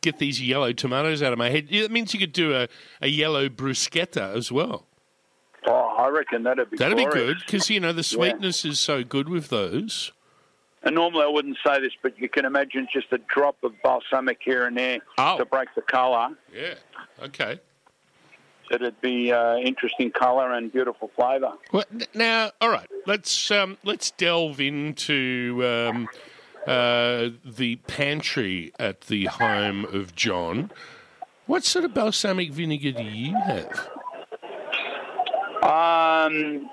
[0.02, 1.67] get these yellow tomatoes out of my head.
[1.69, 2.67] That means you could do a,
[3.02, 4.86] a yellow bruschetta as well.
[5.67, 9.04] Oh, I reckon that'd be That'd be good because you know the sweetness is so
[9.04, 10.12] good with those.
[10.82, 14.39] And normally I wouldn't say this, but you can imagine just a drop of balsamic
[14.43, 15.38] here and there Oh.
[15.38, 16.30] to break the colour.
[16.56, 16.76] Yeah.
[17.22, 17.60] Okay.
[18.72, 21.54] It'd be uh, interesting colour and beautiful flavour.
[21.74, 22.88] Well, now, all right.
[23.08, 26.08] Let's um, let's delve into um,
[26.67, 30.72] uh, the pantry at the home of John.
[31.48, 33.89] What sort of balsamic vinegar do you have?
[35.63, 36.69] Um,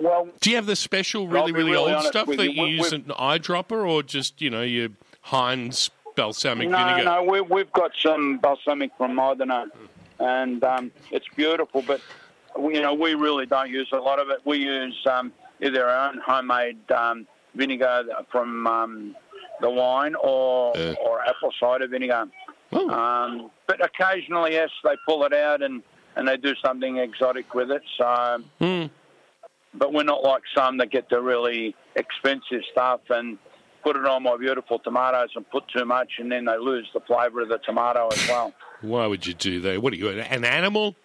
[0.00, 2.64] well, Do you have the special, really, really, really old stuff that you.
[2.64, 4.88] you use an eyedropper, or just you know your
[5.22, 7.04] Heinz balsamic no, vinegar?
[7.04, 9.66] no, we, we've got some balsamic from I
[10.20, 11.82] and um, it's beautiful.
[11.82, 12.00] But
[12.58, 14.40] we, you know, we really don't use a lot of it.
[14.44, 19.16] We use um, either our own homemade um, vinegar from um,
[19.60, 22.26] the wine or or apple cider vinegar.
[22.72, 25.82] Um, but occasionally, yes, they pull it out and,
[26.16, 27.82] and they do something exotic with it.
[27.98, 28.86] So, hmm.
[29.74, 33.38] but we're not like some that get the really expensive stuff and
[33.82, 37.00] put it on my beautiful tomatoes and put too much, and then they lose the
[37.00, 38.52] flavour of the tomato as well.
[38.82, 39.82] Why would you do that?
[39.82, 40.96] What are you, an animal?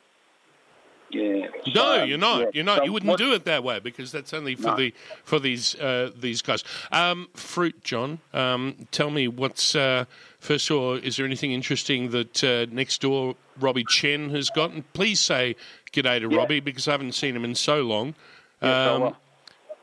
[1.11, 1.47] Yeah.
[1.67, 2.39] No, So, you're not.
[2.41, 2.45] yeah.
[2.53, 2.77] You're not.
[2.79, 4.75] So you wouldn't what- do it that way because that's only for No.
[4.75, 6.63] the for these uh, these guys.
[6.91, 8.19] Um, fruit, John.
[8.33, 10.05] Um, tell me what's uh,
[10.39, 10.93] first of all.
[10.95, 14.83] Is there anything interesting that uh, next door Robbie Chen has gotten?
[14.93, 15.55] Please say
[15.93, 16.37] g'day to Yeah.
[16.37, 18.15] Robbie because I haven't seen him in so long.
[18.61, 19.17] Yes, I Um, will.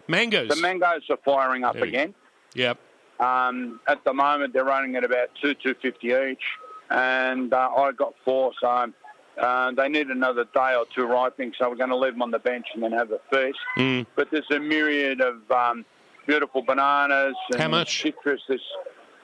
[0.08, 0.48] mangoes.
[0.48, 1.88] The mangoes are firing up There go.
[1.88, 2.14] again.
[2.54, 2.78] Yep.
[3.20, 6.42] Um, at the moment, they're running at about two two fifty each,
[6.90, 8.92] and uh, I got four, so
[9.40, 11.52] uh, they need another day or two ripening.
[11.58, 13.58] So we're going to leave them on the bench and then have a feast.
[13.78, 14.06] Mm.
[14.16, 15.84] But there's a myriad of um,
[16.26, 17.34] beautiful bananas.
[17.52, 18.02] And How much?
[18.02, 18.42] Citrus.
[18.48, 18.60] There's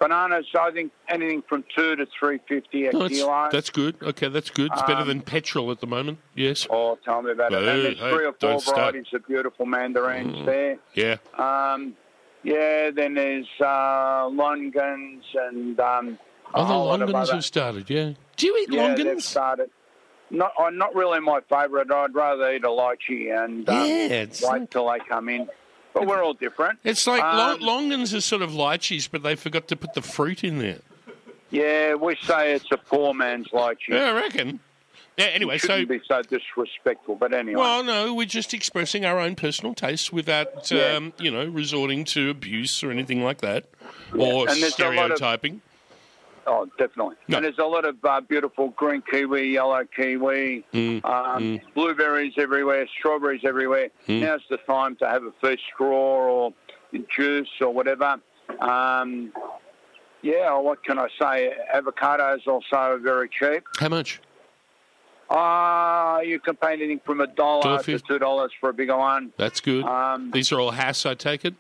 [0.01, 0.47] bananas.
[0.59, 3.49] I think anything from two to three fifty a that's, kilo.
[3.51, 3.97] that's good.
[4.03, 4.71] Okay, that's good.
[4.73, 6.19] It's better Um, than petrol at the moment.
[6.35, 6.67] Yes.
[6.71, 7.59] Oh, tell me about it.
[7.59, 8.77] And there's hey, three or four don't start.
[8.95, 10.47] varieties of beautiful mandarins Mm.
[10.47, 10.79] there.
[10.95, 11.17] Yeah.
[11.37, 11.95] Um,
[12.45, 16.19] yeah, then there's uh, longans and um,
[16.55, 16.65] Oh,
[16.97, 17.91] the longans have started.
[17.91, 18.13] Yeah.
[18.37, 19.23] Do you eat yeah, they've longans?
[19.23, 19.71] started.
[20.31, 21.91] Not, uh, not really my favourite.
[21.91, 25.49] I'd rather eat a lychee and um, Yeah, it's wait like- till they come in.
[25.95, 26.79] But we're all different.
[26.85, 30.45] It's like Um, longans are sort of lychees, but they forgot to put the fruit
[30.45, 30.79] in there.
[31.51, 33.89] Yeah, we say it's a poor man's lychee.
[33.89, 34.61] Yeah, I reckon.
[35.17, 35.25] Yeah.
[35.27, 37.17] Anyway, You so shouldn't be so disrespectful.
[37.17, 40.93] But anyway, well, no, we're just expressing our own personal tastes without, Yeah.
[40.93, 43.65] um, you know, resorting to abuse or anything like that,
[44.17, 45.63] or And there's a stereotyping.
[46.51, 47.17] Oh, definitely.
[47.29, 47.37] No.
[47.37, 52.87] And there's a lot of uh, beautiful green kiwi, yellow kiwi, Mm, um, blueberries everywhere,
[52.99, 53.91] strawberries everywhere.
[54.09, 54.21] Mm.
[54.23, 56.55] Now's the time to have a feast straw or
[57.15, 58.17] juice or whatever.
[58.61, 59.31] Um,
[60.23, 61.53] yeah, what can I say?
[61.75, 63.65] Avocados also very cheap.
[63.79, 64.21] How much?
[65.29, 69.31] Uh, you can pay anything from a dollar to two dollars for a bigger one.
[69.37, 69.85] That's good.
[69.85, 71.55] Um, These are all Hass, I take it.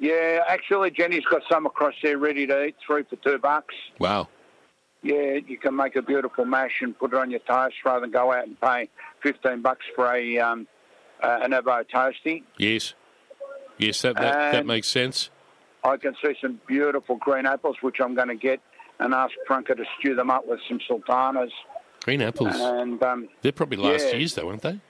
[0.00, 3.74] Yeah, actually, Jenny's got some across there ready to eat, three for two bucks.
[3.98, 4.28] Wow.
[5.02, 8.10] Yeah, you can make a beautiful mash and put it on your toast rather than
[8.10, 8.88] go out and pay
[9.22, 10.66] fifteen bucks for a um,
[11.22, 12.42] uh, an avo toasty.
[12.58, 12.94] Yes.
[13.78, 15.30] Yes, that that, that makes sense.
[15.84, 18.60] I can see some beautiful green apples, which I'm going to get
[18.98, 21.52] and ask Franca to stew them up with some sultanas.
[22.02, 22.54] Green apples.
[22.54, 24.16] And um, They're probably last yeah.
[24.16, 24.80] year's, though, aren't they?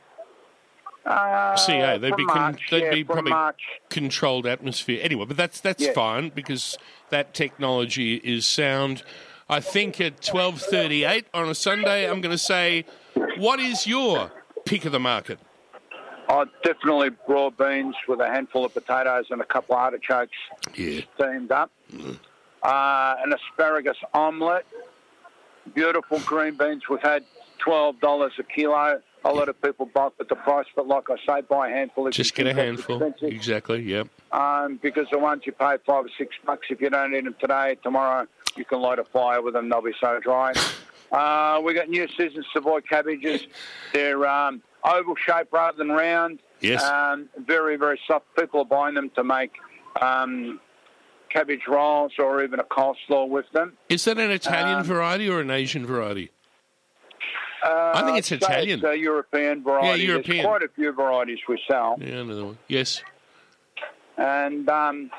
[1.07, 3.61] Uh, CA, they'd be con- March, they'd yeah, be probably March.
[3.89, 5.01] controlled atmosphere.
[5.03, 5.93] Anyway, but that's that's Yeah.
[5.93, 6.77] fine because
[7.11, 9.03] that technology is sound.
[9.49, 12.85] I think at twelve thirty eight on a Sunday, I'm going to say,
[13.39, 14.31] what is your
[14.65, 15.39] pick of the market?
[16.29, 20.37] Oh, definitely broad beans with a handful of potatoes and a couple of artichokes
[20.77, 21.01] Yeah.
[21.17, 21.73] steamed up.
[22.63, 24.67] Uh, an asparagus omelette.
[25.75, 26.83] Beautiful green beans.
[26.89, 27.25] We've had
[27.59, 29.01] twelve dollars a kilo.
[29.25, 32.07] A lot of people balk at the price, but like I say, buy a handful.
[32.07, 33.13] If Just get a handful.
[33.21, 33.83] Exactly.
[33.83, 34.09] Yep.
[34.33, 37.35] Um, because the ones you pay five or six bucks, if you don't eat them
[37.39, 39.69] today, tomorrow you can light a fire with them.
[39.69, 40.53] They'll be so dry.
[41.13, 43.45] Uh, we got new season Savoy cabbages.
[43.93, 46.39] They're um, oval shaped rather than round.
[46.61, 46.85] Yes.
[46.85, 48.27] Um, very very soft.
[48.39, 49.51] People are buying them to make
[50.01, 50.61] um,
[51.29, 53.77] cabbage rolls or even a coleslaw with them.
[53.89, 56.31] Is that an Italian Um, variety or an Asian variety?
[57.63, 58.79] Uh, I think it's Italian.
[58.79, 60.05] It's a European variety.
[60.05, 60.37] European.
[60.39, 61.97] There's quite a few varieties we sell.
[62.01, 62.59] Yeah, another one.
[62.69, 63.03] Yes.
[64.17, 65.11] And um,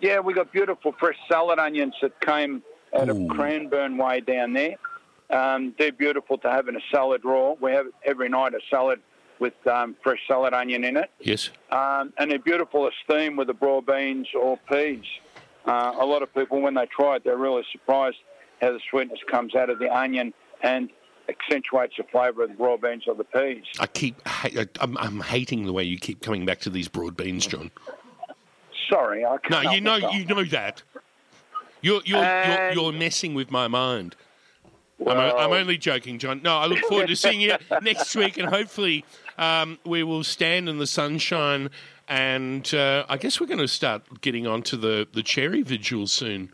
[0.00, 2.62] yeah, we got beautiful fresh salad onions that came
[2.94, 3.24] out Ooh.
[3.24, 4.76] of Cranbourne Way down there.
[5.30, 7.54] Um, they're beautiful to have in a salad raw.
[7.60, 9.00] We have every night a salad
[9.38, 11.10] with um, fresh salad onion in it.
[11.20, 11.50] Yes.
[11.70, 15.04] Um, and they're beautiful as steam with the broad beans or peas.
[15.64, 18.18] Uh, a lot of people, when they try it, they're really surprised
[18.60, 20.90] how the sweetness comes out of the onion and
[21.28, 23.64] accentuates the flavour of the broad beans or the peas.
[23.80, 24.16] I keep.
[24.80, 27.70] I'm, I'm hating the way you keep coming back to these broad beans, John.
[28.90, 29.50] Sorry, I can't.
[29.50, 30.14] No, help you know, myself.
[30.14, 30.82] you know that.
[31.80, 34.14] You're you're, you're you're messing with my mind.
[35.00, 36.42] I'm, Well- o- I'm only joking, John.
[36.42, 39.04] No, I look forward to seeing you next week, and hopefully
[39.38, 41.70] um, we will stand in the sunshine.
[42.08, 46.50] And uh, I guess we're going to start getting onto the the cherry vigil soon.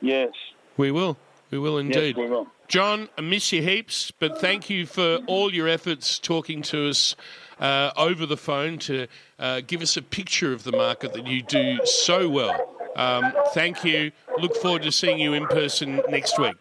[0.00, 0.32] Yes.
[0.76, 1.16] We will.
[1.50, 2.16] We will indeed.
[2.16, 2.48] Yes, we will.
[2.68, 7.14] John, I miss you heaps, but thank you for all your efforts talking to us
[7.60, 9.06] uh, over the phone to
[9.38, 12.74] uh, give us a picture of the market that you do so well.
[12.96, 14.12] Um, thank you.
[14.38, 16.54] Look forward to seeing you in person next week.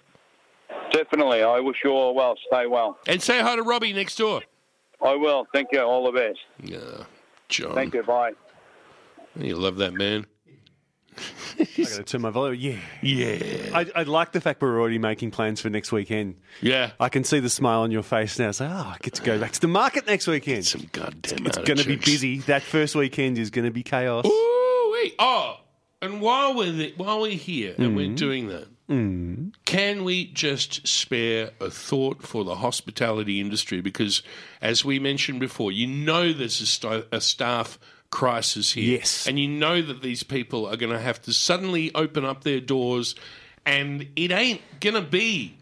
[0.92, 1.42] Definitely.
[1.42, 2.36] I wish you all well.
[2.48, 2.98] Stay well.
[3.08, 4.42] And say hi to Robbie next door.
[5.02, 5.48] I will.
[5.54, 5.82] Thank you.
[5.82, 6.40] All the best.
[6.62, 7.06] Yeah,
[7.50, 7.74] John.
[7.74, 8.04] Thank you.
[8.04, 8.34] Bye.
[9.36, 10.26] You love that man.
[11.60, 12.60] I got to turn my volume.
[12.60, 12.78] Yeah.
[13.02, 13.70] Yeah.
[13.78, 16.36] I, I like the fact we're already making plans for next weekend.
[16.62, 16.92] Yeah.
[17.00, 18.52] I can see the smile on your face now.
[18.52, 20.66] Say, oh, I get to go back to the market next weekend.
[20.66, 22.40] Some goddamn It's going to be busy.
[22.40, 24.26] That first weekend is going to be chaos.
[24.26, 25.16] Ooh, wait.
[25.20, 25.58] Oh,
[26.02, 27.96] and while we're th- while we're here and Mm.
[27.96, 28.68] we're doing that,
[29.66, 33.82] can we just spare a thought for the hospitality industry?
[33.82, 34.22] Because,
[34.62, 37.80] as we mentioned before, you know there's a, sta- a staff
[38.14, 39.00] crisis here.
[39.00, 39.28] Yes.
[39.28, 42.60] And you know that these people are going to have to suddenly open up their
[42.60, 43.16] doors,
[43.66, 45.58] and it ain't going to be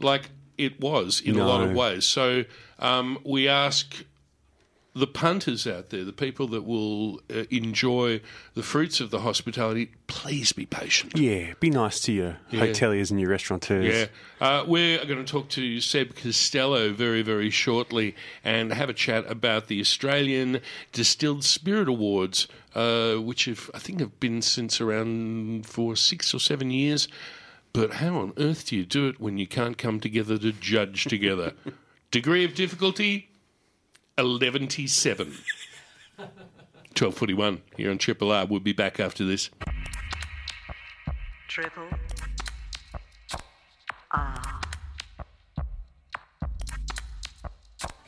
[0.00, 0.28] like
[0.58, 2.04] it was in a lot of ways.
[2.04, 2.44] So
[2.80, 4.04] um, we ask
[4.94, 8.20] the punters out there, the people that will uh, enjoy
[8.54, 11.16] the fruits of the hospitality, please be patient.
[11.16, 12.66] Yeah, be nice to your Yeah.
[12.66, 14.10] hoteliers and your restaurateurs.
[14.40, 18.14] Yeah, uh, we're going to talk to Seb Costello very, very shortly
[18.44, 20.60] and have a chat about the Australian
[20.92, 26.38] Distilled Spirit Awards, uh, which have, I think have been since around for six or
[26.38, 27.08] seven years.
[27.72, 31.04] But how on earth do you do it when you can't come together to judge
[31.04, 31.54] together?
[32.10, 33.30] Degree of difficulty,
[34.22, 35.40] 11.7.
[36.94, 38.46] 12.41 here on Triple R.
[38.46, 39.50] We'll be back after this.
[41.48, 41.88] Triple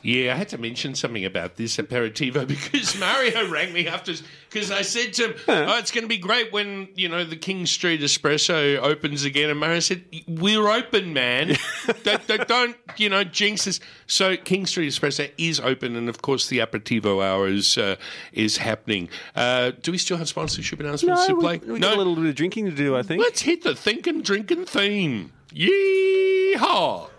[0.05, 4.13] Yeah, I had to mention something about this aperitivo because Mario rang me after
[4.51, 7.35] because I said to him, "Oh, it's going to be great when you know the
[7.35, 11.57] King Street Espresso opens again." And Mario said, "We're open, man.
[12.03, 16.21] don't, don't, don't, you know jinx us." So King Street Espresso is open, and of
[16.21, 17.95] course the aperitivo hour is uh,
[18.31, 19.09] is happening.
[19.35, 21.57] Uh, do we still have sponsorship announcements to No, play?
[21.65, 23.23] we, we got a little bit of drinking to do, I think.
[23.23, 25.31] Let's hit the thinking, drinking theme.
[25.51, 27.09] Yeehaw!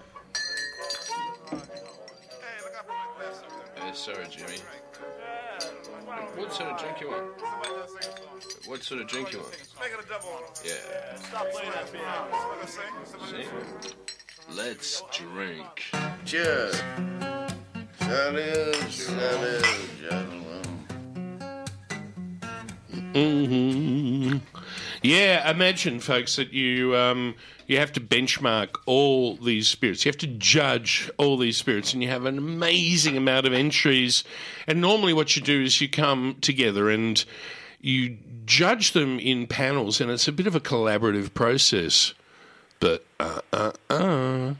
[3.97, 4.59] Sorry, Jimmy.
[6.37, 7.41] What sort of drink you want?
[8.67, 9.55] What sort of drink you want?
[10.65, 11.17] Yeah.
[11.17, 12.67] Stop playing that piano.
[13.27, 13.47] See?
[14.55, 15.85] Let's drink.
[16.27, 16.75] Cheers.
[18.01, 19.65] Salud, salud,
[20.01, 20.67] gentlemen.
[23.15, 24.37] hmm
[25.07, 27.37] Yeah, imagine, folks, that you um,
[27.69, 30.05] you have to benchmark all these spirits.
[30.05, 34.25] You have to judge all these spirits, and you have an amazing amount of entries.
[34.67, 37.25] And normally, what you do is you come together and
[37.81, 42.13] you judge them in panels, and it's a bit of a collaborative process.
[42.81, 44.55] But uh, uh, uh,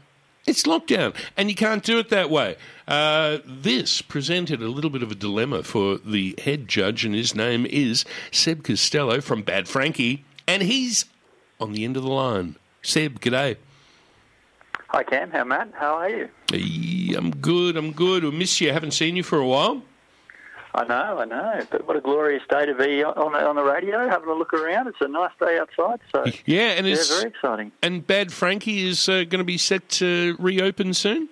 [0.45, 2.55] it's lockdown, and you can't do it that way.
[2.87, 7.35] Uh, this presented a little bit of a dilemma for the head judge, and his
[7.35, 11.05] name is Seb Costello from Bad Frankie, and he's
[11.59, 12.55] on the end of the line.
[12.81, 13.57] Seb, g'day.
[14.89, 15.31] Hi, Cam.
[15.31, 15.71] How, Matt?
[15.75, 16.29] How are you?
[16.51, 17.75] Hey, I'm good.
[17.75, 18.23] I'm good.
[18.23, 18.71] I miss you.
[18.71, 19.81] haven't seen you for a while.
[20.73, 21.65] I know, I know.
[21.71, 24.53] But what a glorious day to be on the, on the radio, having a look
[24.53, 24.87] around.
[24.87, 27.71] It's a nice day outside, so Yeah, and yeah, it's very exciting.
[27.81, 31.29] and Bad Frankie is uh, going to be set to reopen soon.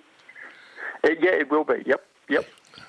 [1.04, 1.82] It, yeah, it will be.
[1.86, 2.46] Yep, yep.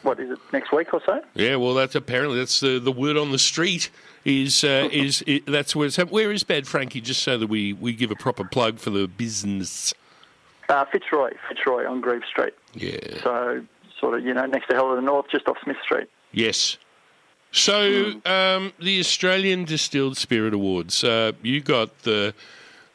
[0.07, 0.39] What is it?
[0.53, 1.21] Next week or so?
[1.33, 3.89] Yeah, well, that's apparently that's the the word on the street.
[4.23, 5.97] Is uh, is it, that's where it's.
[5.97, 7.01] Where is Bad Frankie?
[7.01, 9.93] Just so that we, we give a proper plug for the business.
[10.69, 12.53] Uh, Fitzroy, Fitzroy on Greeves Street.
[12.73, 13.21] Yeah.
[13.21, 13.65] So
[13.99, 16.09] sort of, you know, next to Hell of the North, just off Smith Street.
[16.31, 16.77] Yes.
[17.51, 21.03] So um, the Australian Distilled Spirit Awards.
[21.03, 22.33] Uh, you got the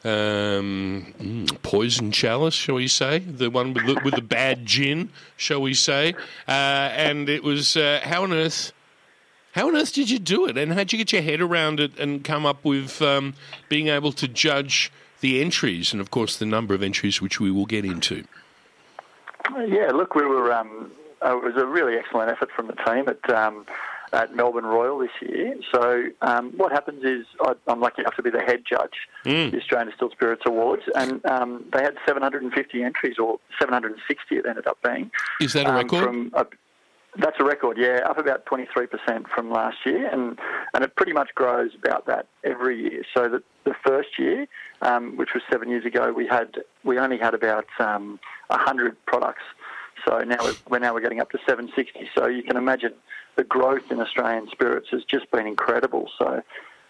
[0.03, 3.19] um, mm, poison chalice, shall we say?
[3.19, 6.13] The one with the, with the bad gin, shall we say?
[6.47, 8.73] Uh, and it was uh, how on earth?
[9.53, 10.57] How on earth did you do it?
[10.57, 13.35] And how'd you get your head around it and come up with um,
[13.69, 14.91] being able to judge
[15.21, 18.25] the entries and, of course, the number of entries which we will get into?
[19.55, 20.51] Uh, Yeah, look, we were.
[20.51, 20.91] Um,
[21.23, 23.65] uh, it was a really excellent effort from the team um,
[24.13, 25.55] at Melbourne Royal this year.
[25.73, 28.93] So um, what happens is I, I'm lucky enough to be the head judge,
[29.25, 29.51] Mm.
[29.51, 34.67] the Australian Distilled Spirits Awards, and um, they had 750 entries, or 760 it ended
[34.67, 35.09] up being.
[35.39, 36.03] Is that a um, record?
[36.03, 36.45] From a,
[37.17, 40.37] that's a record, yeah, up about 23% from last year, and,
[40.73, 43.03] and it pretty much grows about that every year.
[43.15, 44.47] So the, the first year,
[44.81, 49.43] um, which was seven years ago, we had we only had about um, 100 products.
[50.07, 52.09] So now we're, we're now we're getting up to 760.
[52.17, 52.93] So you can imagine
[53.35, 56.09] the growth in Australian spirits has just been incredible.
[56.17, 56.41] So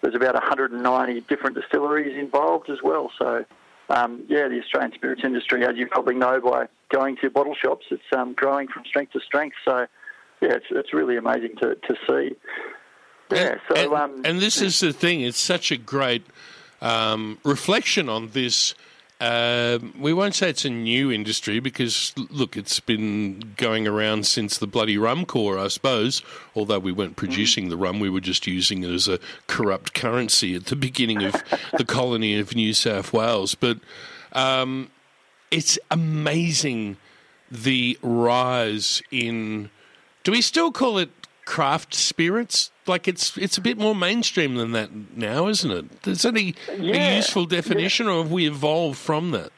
[0.01, 3.11] there's about 190 different distilleries involved as well.
[3.17, 3.45] So
[3.89, 7.85] um, yeah, the Australian spirits industry, as you probably know by going to bottle shops,
[7.91, 9.55] it's um, growing from strength to strength.
[9.65, 9.87] So
[10.41, 12.35] yeah, it's, it's really amazing to, to see.
[13.31, 16.23] Yeah, so and, um, and this is the thing; it's such a great
[16.81, 18.75] um, reflection on this
[19.24, 24.57] Um, we won't say it's a new industry because, look, it's been going around since
[24.57, 26.21] the bloody Rum Corps, I suppose.
[26.55, 30.55] Although we weren't producing the rum, we were just using it as a corrupt currency
[30.55, 31.41] at the beginning of
[31.78, 33.55] the colony of New South Wales.
[33.55, 33.80] But
[34.34, 34.91] um,
[35.51, 36.97] it's amazing
[37.49, 39.69] the rise in.
[40.26, 41.11] Do we still call it
[41.45, 42.71] craft spirits?
[42.85, 46.07] Like it's it's a bit more mainstream than that now, isn't it?
[46.07, 49.51] Is that a, a useful definition, or have we evolved from that?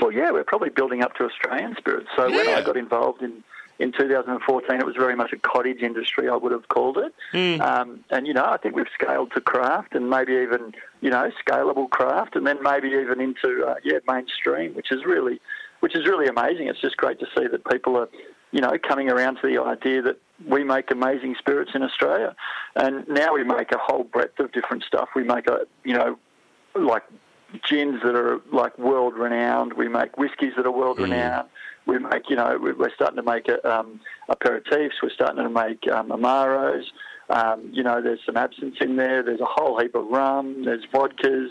[0.00, 2.08] Well, yeah, we're probably building up to Australian spirits.
[2.16, 3.42] So when I got involved in,
[3.78, 7.14] in 2014, it was very much a cottage industry, I would have called it.
[7.60, 11.30] Um, and, you know, I think we've scaled to craft and maybe even, you know,
[11.46, 15.40] scalable craft and then maybe even into, uh, yeah, mainstream, which is really,
[15.84, 16.66] which is really amazing.
[16.68, 18.08] It's just great to see that people are,
[18.52, 20.16] you know, coming around to the idea that
[20.48, 22.34] we make amazing spirits in Australia.
[22.74, 25.10] And now we make a whole breadth of different stuff.
[25.14, 26.18] We make a, you know,
[26.74, 27.02] like
[27.68, 29.74] gins that are like world renowned.
[29.74, 31.48] We make whiskies that are world renowned.
[31.84, 34.94] We make, you know, we- we're starting to make a, um, aperitifs.
[35.02, 36.84] We're starting to make um, amaros.
[37.28, 39.22] Um, you know, there's some absinthe in there.
[39.22, 40.64] There's a whole heap of rum.
[40.64, 41.50] There's vodkas.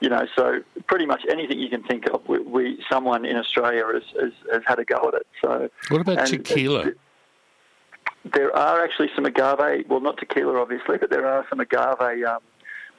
[0.00, 3.84] You know, so pretty much anything you can think of, we, we someone in Australia
[3.92, 5.26] has, has, has had a go at it.
[5.42, 6.92] So What about tequila?
[8.24, 12.40] there are actually some agave, well, not tequila, obviously, but there are some agave um,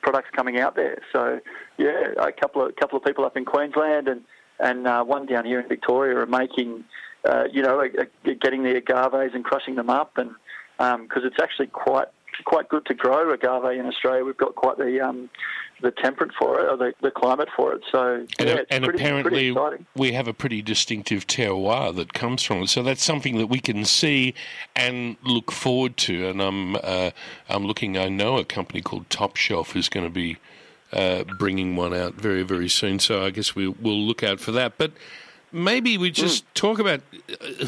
[0.02, 0.99] products coming out there.
[1.12, 1.39] So,
[1.78, 4.22] yeah, a couple of couple of people up in Queensland and
[4.60, 6.84] and uh, one down here in Victoria are making,
[7.28, 10.32] uh, you know, a, a, getting the agaves and crushing them up, and
[11.08, 12.08] because it's actually quite
[12.46, 14.24] quite good to grow agave in Australia.
[14.26, 15.30] We've got quite the um,
[15.82, 17.82] the temperate for it, or the, the climate for it.
[17.92, 19.86] So, And, yeah, and pretty, pretty apparently, exciting.
[19.96, 22.68] we have a pretty distinctive terroir that comes from it.
[22.68, 24.34] So that's something that we can see
[24.76, 26.28] and look forward to.
[26.30, 27.12] And I'm, uh,
[27.50, 27.98] I'm looking.
[27.98, 30.38] I know a company called Top Shelf is going to be
[30.94, 33.00] uh, bringing one out very, very soon.
[33.00, 34.78] So I guess we, we'll look out for that.
[34.78, 34.92] But
[35.52, 37.02] maybe we just talk about.
[37.30, 37.66] Uh,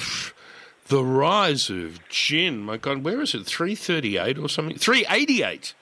[0.94, 3.46] the rise of gin, my God, where is it?
[3.48, 4.78] Three thirty-eight or something?
[4.78, 5.74] Three eighty-eight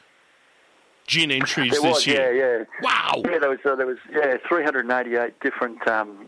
[1.05, 2.33] gin entries There this was, year.
[2.33, 2.63] yeah, yeah.
[2.81, 3.21] Wow.
[3.29, 6.27] Yeah, there was uh, there was yeah 388 different um,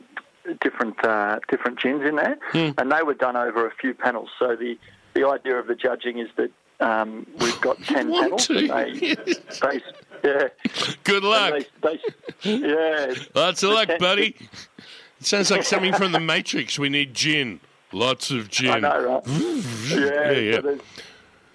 [0.60, 2.72] different uh, different gins in there, Hmm.
[2.78, 4.30] and they were done over a few panels.
[4.38, 4.78] So the
[5.14, 6.52] the idea of the judging is that
[6.86, 8.48] um, we've got 10 want panels.
[8.50, 9.82] they, they,
[10.26, 10.48] yeah.
[11.06, 11.64] Good luck.
[11.82, 12.00] They,
[12.44, 13.14] yeah.
[13.34, 14.36] Lots of luck, 10 buddy.
[15.22, 16.78] It sounds like something from the Matrix.
[16.78, 17.62] We need gin.
[17.94, 18.72] Lots of gin.
[18.72, 19.28] I know, right?
[19.94, 20.56] Yeah, yeah, yeah.
[20.56, 20.80] So there's,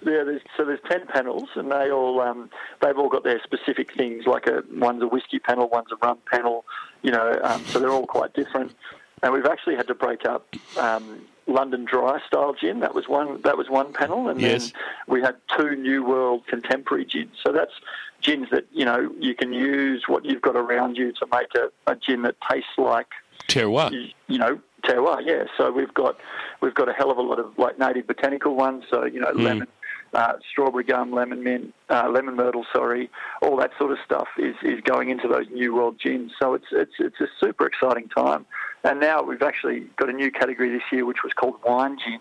[0.01, 2.49] yeah, there's, so there's ten panels, and they all um,
[2.81, 4.25] they've all got their specific things.
[4.25, 6.63] Like a one's a whiskey panel, one's a rum panel.
[7.01, 8.73] You know, um, so they're all quite different.
[9.21, 12.79] And we've actually had to break up um, London Dry style gin.
[12.79, 13.41] That was one.
[13.41, 14.71] That was one panel, and Yes.
[14.71, 17.35] then we had two New World contemporary gins.
[17.43, 17.73] So that's
[18.21, 21.69] gins that you know you can use what you've got around you to make a,
[21.91, 23.07] a gin that tastes like
[23.49, 23.91] Terroir.
[23.91, 25.43] you, you know, Yeah.
[25.57, 26.17] So we've got
[26.61, 28.83] we've got a hell of a lot of like native botanical ones.
[28.89, 29.43] So you know, Mm.
[29.43, 29.67] lemon,
[30.13, 32.65] uh, strawberry gum, lemon mint, uh, lemon myrtle.
[32.73, 33.09] Sorry,
[33.41, 36.31] all that sort of stuff is, is going into those new world gins.
[36.39, 38.45] So it's it's it's a super exciting time.
[38.83, 42.19] And now we've actually got a new category this year, which was called wine gin.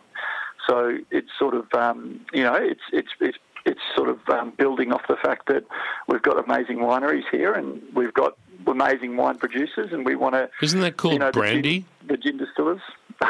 [0.69, 4.93] So it's sort of um, you know it's it's it's it's sort of um, building
[4.93, 5.65] off the fact that
[6.09, 8.37] we've got amazing wineries here and we've got
[8.71, 11.81] amazing wine producers, and we want to Isn't that called you know, the brandy?
[11.81, 12.81] gin- The gin, distillers.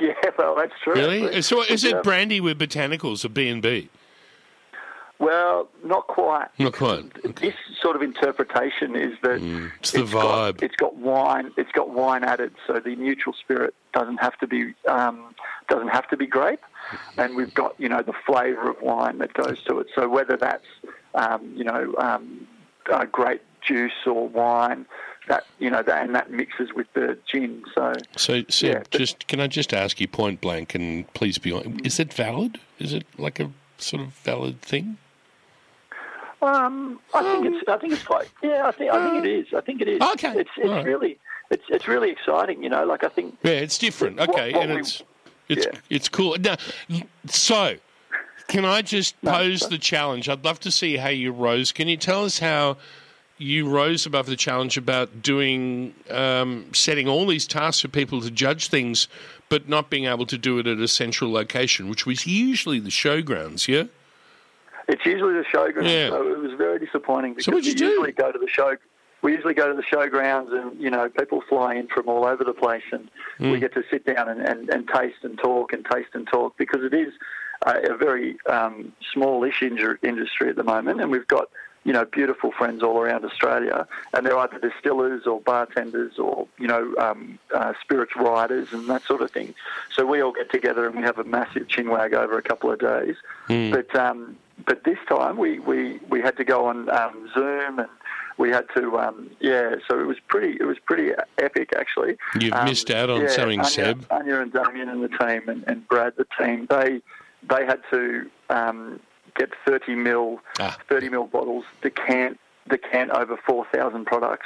[0.00, 0.94] yeah, well, that's true.
[0.94, 1.24] Really?
[1.26, 1.42] actually.
[1.42, 3.88] So is it brandy with botanicals or B and B?
[5.18, 6.46] Well, not quite.
[6.60, 7.12] Not quite.
[7.40, 10.62] This sort of interpretation is that Mm, it's the got- vibe.
[10.62, 11.50] it's got wine.
[11.56, 15.34] It's got wine added, so the neutral spirit doesn't have to be um,
[15.68, 16.62] doesn't have to be grape,
[17.16, 19.88] and we've got you know the flavour of wine that goes to it.
[19.94, 20.66] So whether that's
[21.16, 22.46] um, you know um,
[22.88, 24.86] uh, grape juice or wine,
[25.28, 27.62] that you know that and that mixes with the gin.
[27.74, 31.52] So So, Seb, Yeah, just can I just ask you point blank, and please be
[31.52, 32.58] honest, is it valid?
[32.78, 34.96] Is it like a sort of valid thing?
[36.40, 37.68] Um, I think it's.
[37.68, 38.28] I think it's quite.
[38.42, 38.92] Yeah, I think.
[38.92, 39.46] I think it is.
[39.54, 40.00] I think it is.
[40.00, 40.50] Okay, It's.
[40.56, 40.84] It's right.
[40.84, 41.18] really.
[41.50, 41.64] It's.
[41.68, 42.62] It's really exciting.
[42.62, 43.36] You know, like I think.
[43.42, 44.18] Yeah, it's different.
[44.18, 45.02] What- Okay, what and we- it's
[45.48, 45.80] it's yeah.
[45.90, 46.36] it's cool.
[46.38, 46.56] Now,
[47.26, 47.76] so
[48.46, 50.28] can I just pose the challenge?
[50.28, 51.72] I'd love to see how you rose.
[51.72, 52.76] Can you tell us how
[53.38, 58.30] you rose above the challenge about doing um, setting all these tasks for people to
[58.30, 59.08] judge things,
[59.48, 62.90] but not being able to do it at a central location, which was usually the
[62.90, 63.68] showgrounds.
[63.68, 63.84] Yeah.
[64.88, 65.84] It's usually the showgrounds.
[65.92, 66.08] Yeah.
[66.10, 67.86] So it was very disappointing because So what'd you we do?
[67.86, 68.76] usually go to the show.
[69.20, 72.44] We usually go to the showgrounds, and you know, people fly in from all over
[72.44, 73.50] the place, and Hmm.
[73.50, 76.56] we get to sit down and, and, and taste and talk and taste and talk
[76.56, 77.12] because it is
[77.66, 81.48] uh, a very um, smallish industry at the moment, and we've got
[81.88, 83.78] you know, beautiful friends all around Australia,
[84.12, 89.02] and they're either distillers or bartenders or you know, um, uh, spirits writers and that
[89.04, 89.54] sort of thing.
[89.94, 92.78] So we all get together and we have a massive chinwag over a couple of
[92.78, 93.16] days.
[93.46, 93.70] Hmm.
[93.70, 94.36] But um,
[94.66, 97.88] but this time we, we, we had to go on um, Zoom and
[98.36, 99.76] we had to um, yeah.
[99.88, 102.18] So it was pretty it was pretty epic actually.
[102.38, 104.06] You've Um, missed out on yeah, something, Anya, Seb.
[104.10, 107.00] Anya and Damien and the team and, and Brad the team they
[107.48, 109.00] they had to um,
[109.38, 110.76] get 30 mil Ah.
[110.88, 114.44] 30 mil bottles decant decant over 4,000 products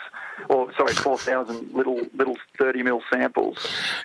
[0.48, 3.56] or sorry 4,000 little little 30 mil samples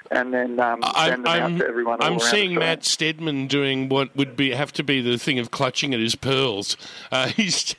[0.10, 2.00] and then um, send them out to everyone.
[2.02, 5.94] I'm seeing Matt Steadman doing what would be have to be the thing of clutching
[5.94, 6.78] at his pearls.
[7.12, 7.76] Uh, he's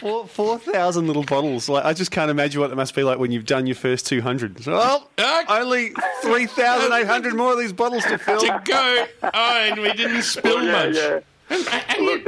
[0.00, 1.68] Four four thousand little bottles.
[1.68, 4.06] Like I just can't imagine what it must be like when you've done your first
[4.06, 4.64] two hundred.
[4.64, 5.10] Well,
[5.48, 5.92] only
[6.22, 8.38] three thousand eight hundred more of these bottles to fill.
[8.40, 9.04] to go.
[9.22, 10.94] Oh, and we didn't spill Oh, yeah, much.
[10.96, 11.20] yeah.
[11.54, 12.24] And- and you-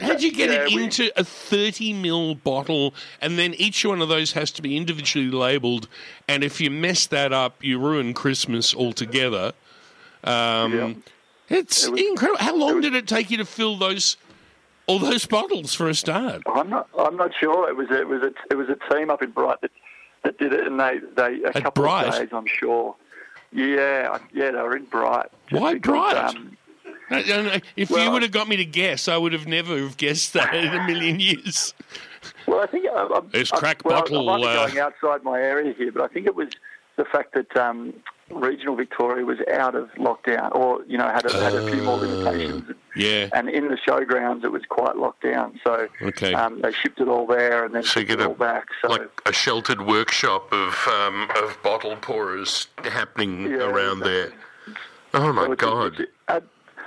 [0.00, 2.94] How'd you get Yeah, it we- into a 30 mil bottle?
[3.20, 5.88] And then each one of those has to be individually labelled.
[6.28, 9.54] And if you mess that up, you ruin Christmas altogether.
[10.24, 11.02] Um,
[11.48, 12.38] It's incredible.
[12.38, 14.16] How long did it take you to fill those
[14.86, 16.42] all those bottles for a start?
[16.46, 16.88] I'm not.
[16.98, 17.68] I'm not sure.
[17.68, 17.88] It was.
[17.90, 18.22] A, it was.
[18.22, 19.70] A, it was a team up in Bright that,
[20.24, 21.00] that did it, and they.
[21.16, 22.06] They a At couple Bright?
[22.08, 22.28] of days.
[22.32, 22.94] I'm sure.
[23.52, 24.18] Yeah.
[24.32, 24.50] Yeah.
[24.52, 25.26] They were in Bright.
[25.50, 26.16] Why because, Bright?
[26.16, 26.56] Um,
[27.10, 29.96] Uh, uh, If you would have got me to guess, I would have never have
[29.96, 31.74] guessed that in a million years.
[32.46, 34.78] well, I think I, I'm, There's I'm- crack well, bottle, I might be uh, going
[34.78, 36.48] outside my area here, but I think it was
[36.96, 37.94] the fact that um,
[38.30, 41.96] regional Victoria was out of lockdown, or you know, had a, had a few more
[41.96, 42.74] limitations.
[42.96, 43.28] Yeah.
[43.32, 45.60] And in the showgrounds, it was quite locked down.
[45.62, 46.34] So Okay.
[46.34, 48.34] um, they shipped it all there and then So you shipped get it a- all
[48.34, 48.66] back.
[48.82, 54.32] So like a sheltered workshop of um, of bottle pourers happening Yeah, around there.
[55.14, 55.92] Oh my So it's god!
[55.92, 56.08] it's a- ab-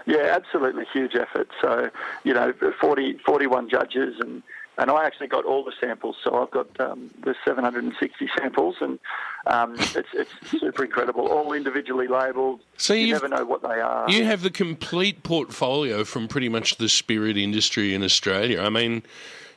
[0.06, 1.49] yeah, absolutely huge effort.
[1.62, 1.89] So,
[2.24, 4.41] you know, 40, 41 judges, and,
[4.78, 6.16] and I actually got all the samples.
[6.24, 8.99] So I've got um, the 760 samples, and
[9.45, 11.28] um, it's, it's super incredible.
[11.28, 12.62] All individually labelled.
[12.78, 14.10] So you never know what they are.
[14.10, 18.62] You have the complete portfolio from pretty much the spirit industry in Australia.
[18.62, 19.04] I mean,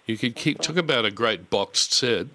[0.06, 2.26] you could keep talk about a great boxed set.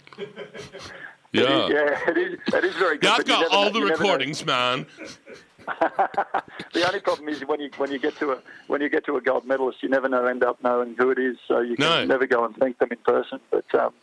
[1.32, 1.66] Yeah.
[1.66, 2.40] is, yeah, it is.
[2.54, 3.04] It is very good.
[3.04, 4.88] Yeah, I've got all know- the never know- recordings, man.
[6.74, 9.18] the only problem is when you when you get to a when you get to
[9.18, 11.86] a gold medalist, you never know end up knowing who it is, so you can
[11.86, 12.06] No.
[12.06, 13.40] never go and thank them in person.
[13.52, 13.94] But um,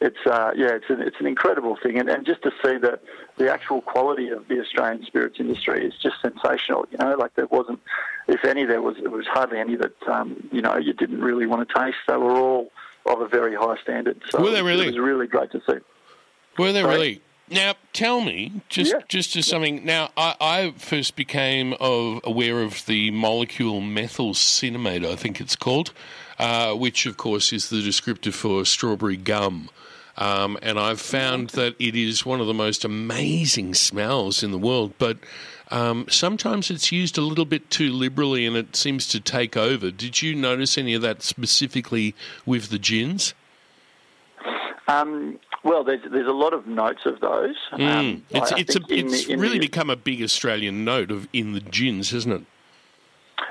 [0.00, 3.02] it's uh, yeah, it's an, it's an incredible thing, and, and just to see that
[3.36, 6.86] the actual quality of the Australian spirits industry is just sensational.
[6.90, 7.80] You know, like there wasn't,
[8.26, 11.46] if any, there was there was hardly any that um, you know you didn't really
[11.46, 11.98] want to taste.
[12.08, 12.72] They were all
[13.06, 14.22] of a very high standard.
[14.30, 14.84] So Were they really?
[14.86, 15.78] It was really great to see.
[16.58, 16.94] Were they Sorry?
[16.94, 17.22] really?
[17.50, 19.84] Now, tell me, just just as something.
[19.84, 25.56] Now, I, I first became of, aware of the molecule methyl cinnamate, I think it's
[25.56, 25.92] called,
[26.38, 29.68] uh, which, of course, is the descriptor for strawberry gum.
[30.16, 34.58] Um, and I've found that it is one of the most amazing smells in the
[34.58, 35.16] world, but
[35.70, 39.90] um, sometimes it's used a little bit too liberally and it seems to take over.
[39.90, 43.34] Did you notice any of that specifically with the gins?
[44.88, 47.56] Um, well, there's there's a lot of notes of those.
[47.72, 47.86] Mm.
[47.94, 50.22] Um, it's I- I it's, a, think in it's the- really the- become a big
[50.22, 52.42] Australian note of in the gins, hasn't it?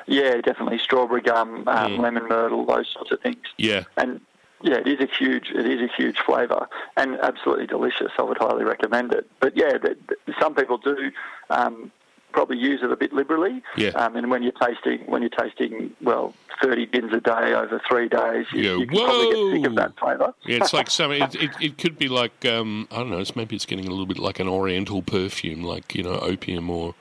[0.07, 1.99] Yeah, definitely strawberry gum, um, Mm.
[1.99, 3.37] lemon myrtle, those sorts of things.
[3.57, 3.83] Yeah.
[3.97, 4.21] And
[4.61, 8.11] yeah, it is a huge, it is a huge flavour and absolutely delicious.
[8.17, 9.29] I would highly recommend it.
[9.39, 11.11] But yeah, th th some people do
[11.49, 11.91] um,
[12.31, 13.61] probably use it a bit liberally.
[13.77, 13.89] Yeah.
[13.89, 18.09] Um, and when you're tasting, when you're tasting, well, 30 bins a day over three
[18.09, 20.33] days, you, Yeah, you can probably get sick of that flavour.
[20.45, 21.11] Yeah, it's like some.
[21.11, 23.19] It, it, it could be like um, I don't know.
[23.19, 26.69] It's maybe it's getting a little bit like an Oriental perfume, like you know opium
[26.69, 26.95] or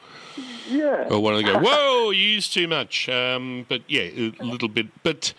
[0.69, 1.09] yeah.
[1.11, 1.59] or one of they go.
[1.63, 3.09] Whoa, you use too much.
[3.09, 4.03] Um, but yeah,
[4.41, 4.87] a little bit.
[5.03, 5.33] But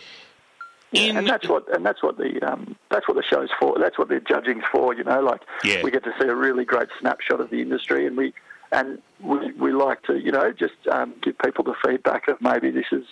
[0.91, 3.77] Yeah, and that's what and that's what the um, that's what the show's for.
[3.79, 4.93] That's what the judging's for.
[4.93, 5.83] You know, like Yeah.
[5.83, 8.33] we get to see a really great snapshot of the industry, and we
[8.71, 12.71] and we, we like to you know just um, give people the feedback of maybe
[12.71, 13.03] this is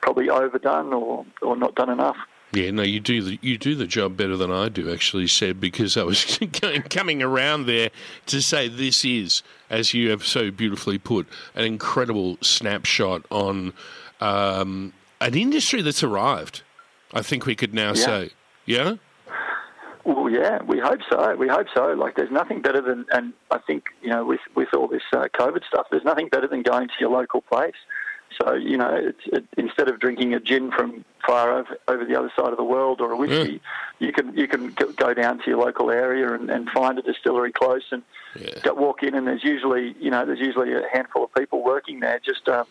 [0.00, 2.16] probably overdone or or not done enough.
[2.52, 5.60] Yeah, no, you do the you do the job better than I do, actually, said
[5.60, 7.90] because I was going, coming around there
[8.26, 13.72] to say this is, as you have so beautifully put, an incredible snapshot on
[14.20, 16.62] um, an industry that's arrived.
[17.12, 18.04] I think we could now Yeah.
[18.04, 18.30] say,
[18.66, 18.94] yeah,
[20.04, 21.34] Well, yeah, we hope so.
[21.34, 21.92] We hope so.
[21.94, 25.28] Like, there's nothing better than, and I think you know, with with all this uh,
[25.34, 27.74] COVID stuff, there's nothing better than going to your local place.
[28.40, 32.18] So you know, it's, it, instead of drinking a gin from far over, over the
[32.18, 33.60] other side of the world or a whiskey,
[33.98, 37.52] you can you can go down to your local area and, and find a distillery
[37.52, 38.02] close and
[38.62, 42.00] go, walk in and there's usually you know there's usually a handful of people working
[42.00, 42.66] there just um,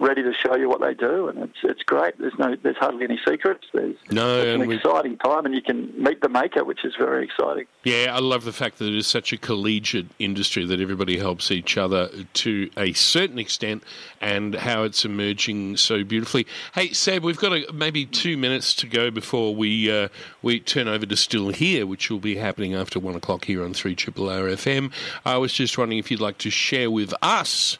[0.00, 2.18] ready to show you what they do and it's it's great.
[2.18, 3.66] There's no there's hardly any secrets.
[3.72, 6.94] There's No, it's an we- exciting time and you can meet the maker, which is
[6.98, 7.66] very exciting.
[7.84, 11.50] Yeah, I love the fact that it is such a collegiate industry that everybody helps
[11.50, 13.82] each other to a certain extent
[14.20, 16.46] and how it's emerging so beautifully.
[16.74, 20.08] Hey, Seb, we've got a, maybe two minutes to go before we uh,
[20.42, 23.74] we turn over to Still Here, which will be happening after one o'clock here on
[23.74, 24.92] 3 Triple R FM.
[25.24, 27.78] I was just wondering if you'd like to share with us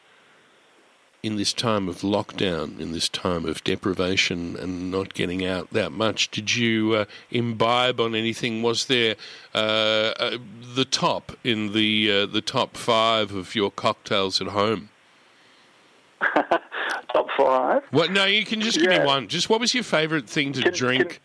[1.23, 5.93] in this time of lockdown, in this time of deprivation and not getting out that
[5.93, 8.63] much, did you uh, imbibe on anything?
[8.63, 9.17] Was there
[9.55, 10.39] uh, uh,
[10.75, 14.89] the top in the uh, the top five of your cocktails at home?
[17.13, 17.83] Top five.
[17.91, 18.11] What?
[18.13, 19.01] No, you can just give Yeah.
[19.01, 19.27] me one.
[19.29, 21.21] Just what was your favourite thing to drink?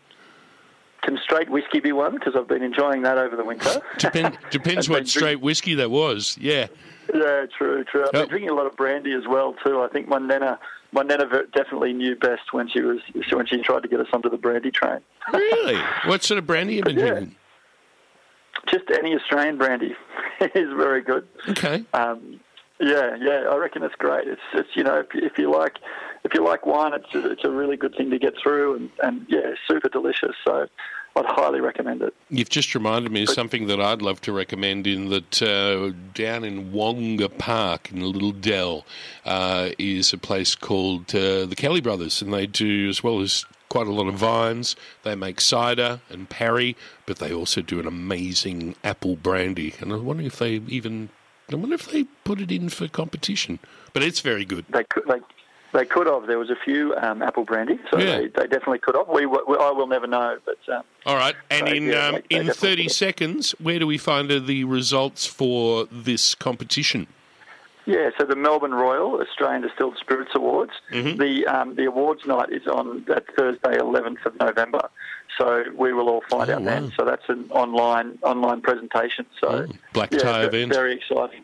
[1.06, 2.14] Can straight whiskey be one?
[2.14, 3.80] Because I've been enjoying that over the winter.
[3.98, 6.36] Depend, depends what straight whiskey that was.
[6.40, 6.66] Yeah.
[7.14, 8.04] Yeah, true, true.
[8.06, 9.80] I've been drinking a lot of brandy as well too.
[9.80, 10.58] I think my nana,
[10.90, 12.98] my nana definitely knew best when she was
[13.30, 14.98] when she tried to get us onto the brandy train.
[15.32, 15.78] Really?
[16.06, 17.10] what sort of brandy have you been Yeah.
[17.12, 17.36] drinking?
[18.68, 19.94] Just any Australian brandy
[20.40, 21.28] is very good.
[21.50, 21.84] Okay.
[21.94, 22.40] Um,
[22.80, 24.26] yeah, yeah, I reckon it's great.
[24.26, 25.76] It's it's you know if, you- if you like
[26.24, 28.90] if you like wine, it's a, it's a really good thing to get through, and,
[29.04, 30.34] and yeah, super delicious.
[30.44, 30.66] So
[31.16, 32.14] I'd highly recommend it.
[32.28, 34.86] You've just reminded me of something that I'd love to recommend.
[34.86, 38.84] In that uh, down in Wonga Park in a little dell
[39.24, 43.46] uh, is a place called uh, the Kelly Brothers, and they do as well as
[43.70, 44.76] quite a lot of vines.
[45.04, 49.74] They make cider and perry, but they also do an amazing apple brandy.
[49.80, 51.08] And I wonder if they even
[51.50, 53.58] I wonder if they put it in for competition.
[53.92, 54.66] But it's very good.
[54.68, 55.20] They could they,
[55.72, 56.26] they could have.
[56.26, 58.18] There was a few um, apple brandy, so Yeah.
[58.18, 59.08] they, they definitely could have.
[59.08, 60.58] We, we I will never know, but.
[60.74, 63.86] Um, All right, and So, in yeah, um, they- they in thirty seconds, where do
[63.86, 67.06] we find the results for this competition?
[67.88, 70.72] Yeah, so the Melbourne Royal Australian Distilled Spirits Awards.
[70.92, 71.20] Mm-hmm.
[71.20, 74.88] The um, the awards night is on that Thursday, 11th of November.
[75.38, 76.92] So we will all find Oh, out then.
[76.96, 79.26] So that's an online online presentation.
[79.40, 80.72] So Black tie ve- event.
[80.72, 81.42] very exciting.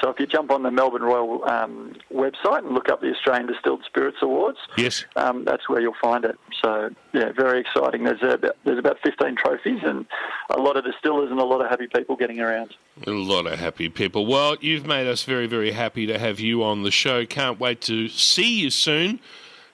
[0.00, 3.46] So if you jump on the Melbourne Royal um, website and look up the Australian
[3.46, 5.04] Distilled Spirits Awards, Yes.
[5.16, 6.36] um, that's where you'll find it.
[6.62, 8.04] So yeah, very exciting.
[8.04, 10.06] There's about, there's about 15 trophies and
[10.50, 12.74] a lot of distillers and a lot of happy people getting around.
[13.06, 14.26] A lot of happy people.
[14.26, 17.24] Well, you've made us very, very happy to have you on the show.
[17.26, 19.20] Can't wait to see you soon.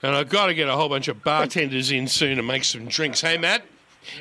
[0.02, 2.86] And I've got to get a whole bunch of bartenders in soon and make some
[2.86, 3.20] drinks.
[3.20, 3.62] Hey, Matt?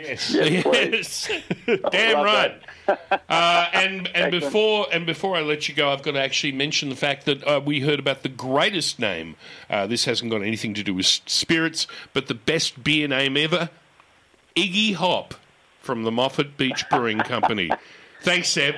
[0.01, 0.33] Yes.
[0.33, 1.29] Yes,
[1.91, 2.61] Damn right.
[3.29, 6.89] Uh, and and before and before I let you go, I've got to actually mention
[6.89, 9.35] the fact that uh, we heard about the greatest name.
[9.69, 13.69] Uh, this hasn't got anything to do with spirits, but the best beer name ever,
[14.55, 15.35] Iggy Hop
[15.81, 17.69] from the Moffat Beach Brewing Company.
[18.23, 18.73] Thanks, Seb.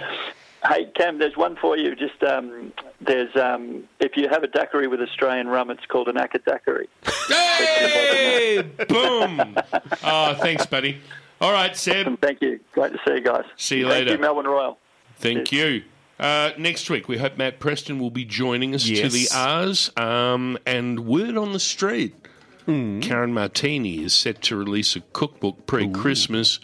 [0.67, 1.95] Hey Cam, there's one for you.
[1.95, 6.17] Just um, there's um, if you have a daiquiri with Australian rum, it's called an
[6.17, 6.87] Aka daiquiri.
[7.27, 9.57] Hey, boom!
[10.03, 11.01] Oh, thanks, buddy.
[11.39, 12.19] All right, Seb.
[12.21, 12.59] Thank you.
[12.73, 13.45] Great to see you guys.
[13.57, 14.11] See you Thank later.
[14.11, 14.77] you, Melbourne Royal.
[15.17, 15.83] Thank you.
[16.19, 19.89] Uh, next week, we hope Matt Preston will be joining us to the R's.
[19.97, 22.13] Um, and word on the street,
[22.67, 26.59] Karen Martini is set to release a cookbook pre Christmas.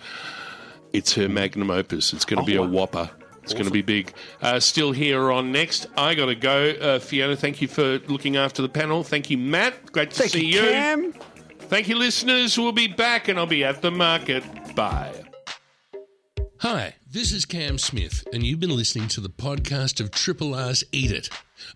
[0.93, 2.13] It's her magnum opus.
[2.13, 3.09] It's going to be a whopper.
[3.47, 4.11] It's going to be big.
[4.41, 5.85] Uh, still here on next.
[5.95, 6.71] I got to go.
[6.71, 9.05] Uh, Fiona, thank you for looking after the panel.
[9.05, 9.89] Thank you, Matt.
[9.93, 11.13] Great to Thank see you, Cam.
[11.57, 12.57] Thank you, listeners.
[12.57, 14.43] We'll be back and I'll be at the market.
[14.75, 15.13] Bye.
[16.59, 20.83] Hi, this is Cam Smith, and you've been listening to the podcast of Triple R's
[20.91, 21.29] Eat It,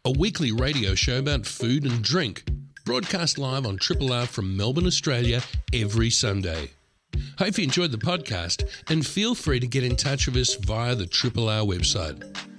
[0.03, 2.43] a weekly radio show about food and drink,
[2.83, 5.41] broadcast live on Triple R from Melbourne, Australia,
[5.71, 6.71] every Sunday.
[7.37, 10.95] Hope you enjoyed the podcast, and feel free to get in touch with us via
[10.95, 12.50] the Triple R website.